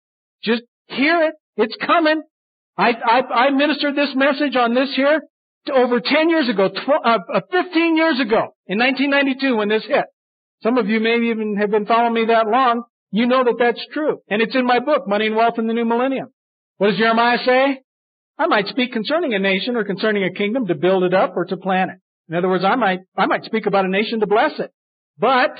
[0.43, 1.33] Just hear it.
[1.57, 2.21] It's coming.
[2.77, 5.21] I, I, I ministered this message on this here
[5.69, 10.05] over 10 years ago, 12, uh, uh, 15 years ago, in 1992 when this hit.
[10.63, 12.83] Some of you may even have been following me that long.
[13.11, 14.19] You know that that's true.
[14.29, 16.29] And it's in my book, Money and Wealth in the New Millennium.
[16.77, 17.81] What does Jeremiah say?
[18.37, 21.45] I might speak concerning a nation or concerning a kingdom to build it up or
[21.45, 21.97] to plan it.
[22.29, 24.71] In other words, I might, I might speak about a nation to bless it.
[25.17, 25.51] But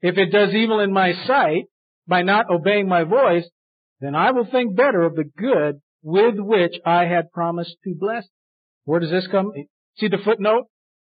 [0.00, 1.64] if it does evil in my sight
[2.06, 3.44] by not obeying my voice,
[4.00, 8.24] then I will think better of the good with which I had promised to bless.
[8.84, 9.52] Where does this come?
[9.98, 10.64] See the footnote?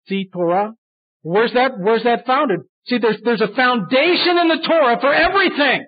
[0.08, 0.74] See Torah?
[1.24, 2.62] Where's that, where's that founded?
[2.88, 5.88] See, there's, there's a foundation in the Torah for everything.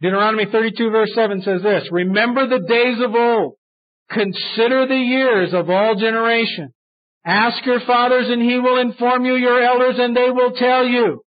[0.00, 3.54] Deuteronomy 32 verse 7 says this, Remember the days of old.
[4.10, 6.72] Consider the years of all generation.
[7.26, 11.22] Ask your fathers and he will inform you, your elders, and they will tell you.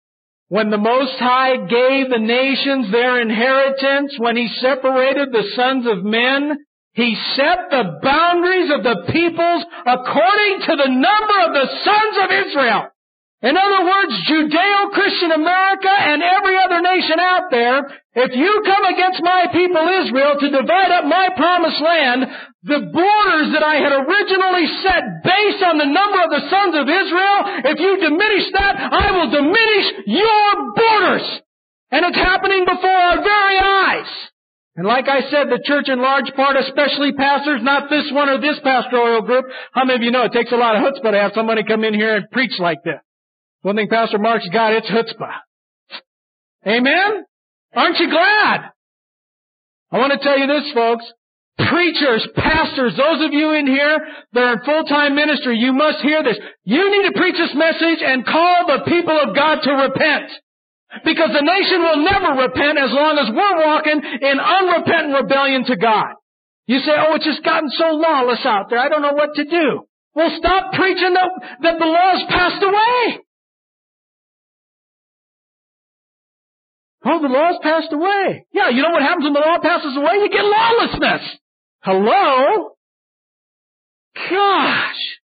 [0.47, 6.03] When the Most High gave the nations their inheritance, when he separated the sons of
[6.03, 6.57] men
[6.93, 12.29] He set the boundaries of the peoples according to the number of the sons of
[12.47, 12.91] Israel.
[13.41, 17.79] In other words, Judeo-Christian America and every other nation out there,
[18.13, 22.27] if you come against my people Israel to divide up my promised land,
[22.61, 26.85] the borders that I had originally set based on the number of the sons of
[26.85, 27.37] Israel,
[27.73, 31.25] if you diminish that, I will diminish your borders.
[31.89, 34.30] And it's happening before our very eyes.
[34.75, 38.39] And like I said, the church in large part, especially pastors, not this one or
[38.39, 39.45] this pastoral group.
[39.73, 41.83] How many of you know it takes a lot of chutzpah to have somebody come
[41.83, 42.99] in here and preach like this?
[43.63, 45.35] One thing Pastor Mark's got, it's chutzpah.
[46.65, 47.25] Amen?
[47.75, 48.71] Aren't you glad?
[49.91, 51.05] I want to tell you this, folks.
[51.57, 53.99] Preachers, pastors, those of you in here
[54.33, 56.37] that are in full-time ministry, you must hear this.
[56.63, 60.31] You need to preach this message and call the people of God to repent.
[61.05, 65.77] Because the nation will never repent as long as we're walking in unrepentant rebellion to
[65.77, 66.19] God.
[66.67, 68.79] You say, oh, it's just gotten so lawless out there.
[68.79, 69.87] I don't know what to do.
[70.13, 71.29] Well, stop preaching that,
[71.63, 73.23] that the law's passed away.
[77.05, 78.45] Oh, the law's passed away.
[78.53, 80.19] Yeah, you know what happens when the law passes away?
[80.21, 81.39] You get lawlessness.
[81.81, 82.75] Hello?
[84.29, 85.20] Gosh.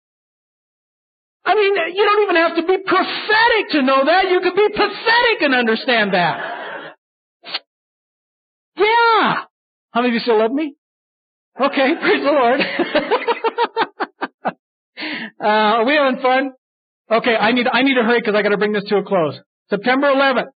[1.46, 4.30] I mean, you don't even have to be prophetic to know that.
[4.32, 6.96] You could be pathetic and understand that.
[8.78, 9.44] Yeah.
[9.92, 10.76] How many of you still love me?
[11.60, 12.60] Okay, praise the Lord.
[15.40, 16.52] uh, are we having fun?
[17.12, 19.04] Okay, I need I need to hurry because I got to bring this to a
[19.04, 19.40] close.
[19.70, 20.48] September 11th.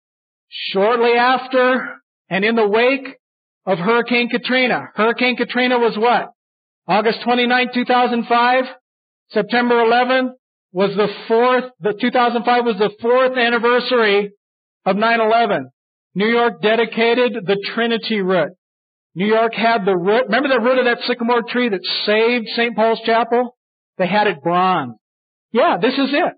[0.48, 3.18] Shortly after and in the wake
[3.66, 4.88] of Hurricane Katrina.
[4.94, 6.30] Hurricane Katrina was what?
[6.86, 8.64] August 29, 2005.
[9.30, 10.30] September 11th
[10.72, 14.32] was the fourth, the 2005 was the fourth anniversary
[14.84, 15.66] of 9-11.
[16.14, 18.52] New York dedicated the Trinity root.
[19.14, 22.76] New York had the root, remember the root of that sycamore tree that saved St.
[22.76, 23.56] Paul's Chapel?
[23.96, 24.94] They had it bronze.
[25.52, 26.34] Yeah, this is it.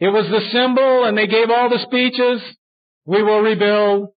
[0.00, 2.42] It was the symbol and they gave all the speeches.
[3.06, 4.08] We will rebuild,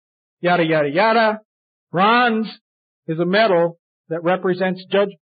[0.42, 1.40] yada, yada, yada.
[1.92, 2.48] Bronze
[3.08, 5.20] is a metal that represents judgment.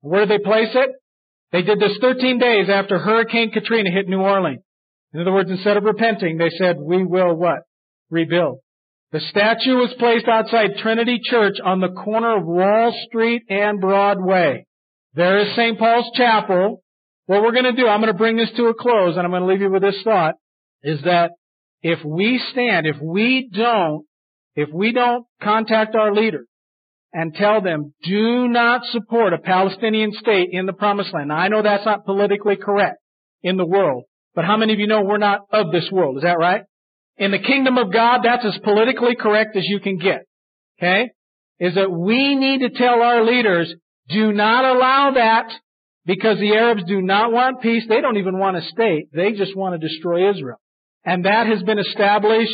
[0.00, 0.90] Where did they place it?
[1.52, 4.62] They did this 13 days after Hurricane Katrina hit New Orleans.
[5.14, 7.60] In other words, instead of repenting, they said, we will what?
[8.10, 8.58] Rebuild.
[9.12, 14.66] The statue was placed outside Trinity Church on the corner of Wall Street and Broadway.
[15.14, 15.78] There is St.
[15.78, 16.82] Paul's Chapel.
[17.24, 19.30] What we're going to do, I'm going to bring this to a close and I'm
[19.30, 20.34] going to leave you with this thought,
[20.82, 21.30] is that
[21.80, 24.04] if we stand, if we don't,
[24.54, 26.46] if we don't contact our leaders
[27.12, 31.28] and tell them, do not support a Palestinian state in the promised land.
[31.28, 32.98] Now I know that's not politically correct
[33.42, 34.04] in the world,
[34.34, 36.18] but how many of you know we're not of this world?
[36.18, 36.62] Is that right?
[37.16, 40.24] In the kingdom of God, that's as politically correct as you can get.
[40.78, 41.10] Okay?
[41.58, 43.74] Is that we need to tell our leaders,
[44.08, 45.50] do not allow that
[46.06, 47.84] because the Arabs do not want peace.
[47.88, 49.08] They don't even want a state.
[49.12, 50.60] They just want to destroy Israel.
[51.04, 52.52] And that has been established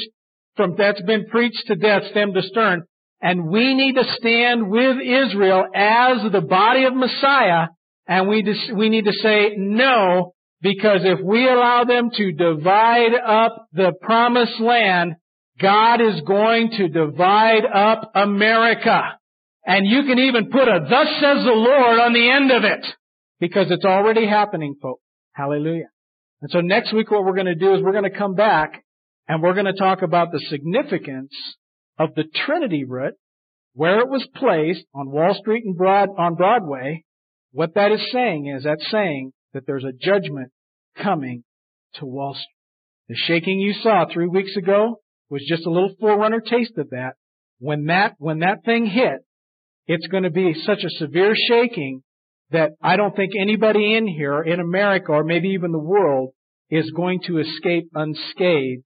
[0.56, 2.84] from, that's been preached to death, stem to stern.
[3.24, 7.68] And we need to stand with Israel as the body of Messiah,
[8.06, 13.14] and we, just, we need to say no, because if we allow them to divide
[13.14, 15.14] up the promised land,
[15.58, 19.00] God is going to divide up America.
[19.64, 22.84] And you can even put a thus says the Lord on the end of it.
[23.40, 25.02] Because it's already happening, folks.
[25.32, 25.88] Hallelujah.
[26.42, 28.84] And so next week what we're going to do is we're going to come back
[29.28, 31.32] and we're going to talk about the significance
[31.98, 33.14] of the Trinity root,
[33.74, 37.04] where it was placed on Wall Street and Broad, on Broadway.
[37.52, 40.50] What that is saying is that's saying that there's a judgment
[40.96, 41.44] coming
[41.94, 42.48] to Wall Street.
[43.08, 47.12] The shaking you saw three weeks ago was just a little forerunner taste of that.
[47.58, 49.20] When that, when that thing hit,
[49.86, 52.02] it's going to be such a severe shaking
[52.50, 56.30] that I don't think anybody in here, in America, or maybe even the world,
[56.70, 58.84] is going to escape unscathed.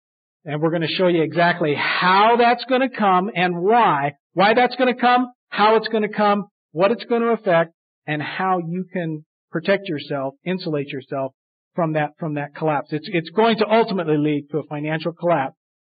[0.49, 4.14] And we're going to show you exactly how that's going to come and why.
[4.32, 7.74] Why that's going to come, how it's going to come, what it's going to affect,
[8.07, 11.34] and how you can protect yourself, insulate yourself
[11.74, 12.88] from that, from that collapse.
[12.92, 15.55] It's, it's going to ultimately lead to a financial collapse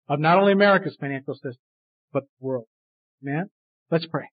[0.07, 1.61] of not only America's financial system,
[2.11, 2.65] but the world.
[3.21, 3.51] Amen?
[3.91, 4.29] Let's pray.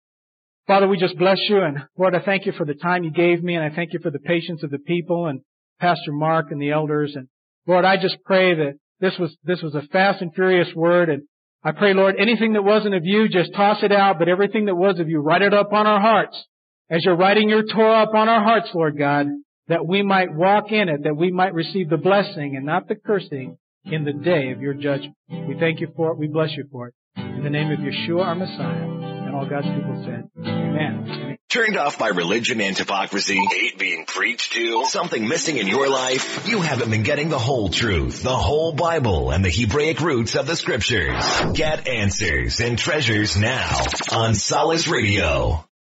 [0.67, 3.45] Father, we just bless you and Lord, I thank you for the time you gave
[3.45, 5.43] me and I thank you for the patience of the people and
[5.79, 7.29] Pastor Mark and the elders and
[7.65, 11.23] Lord, I just pray that this was, this was a fast and furious word and
[11.63, 14.75] I pray, Lord, anything that wasn't of you, just toss it out, but everything that
[14.75, 16.43] was of you, write it up on our hearts.
[16.89, 19.27] As you're writing your Torah up on our hearts, Lord God,
[19.69, 22.95] that we might walk in it, that we might receive the blessing and not the
[22.95, 25.15] cursing in the day of your judgment.
[25.29, 26.19] We thank you for it.
[26.19, 26.95] We bless you for it.
[27.17, 29.00] In the name of Yeshua, our Messiah.
[29.31, 31.37] And all God's people said, Amen.
[31.49, 36.49] Turned off by religion and hypocrisy, hate being preached to, something missing in your life?
[36.49, 40.49] You haven't been getting the whole truth, the whole Bible, and the Hebraic roots of
[40.49, 41.23] the scriptures.
[41.55, 43.71] Get answers and treasures now
[44.11, 45.65] on Solace Radio.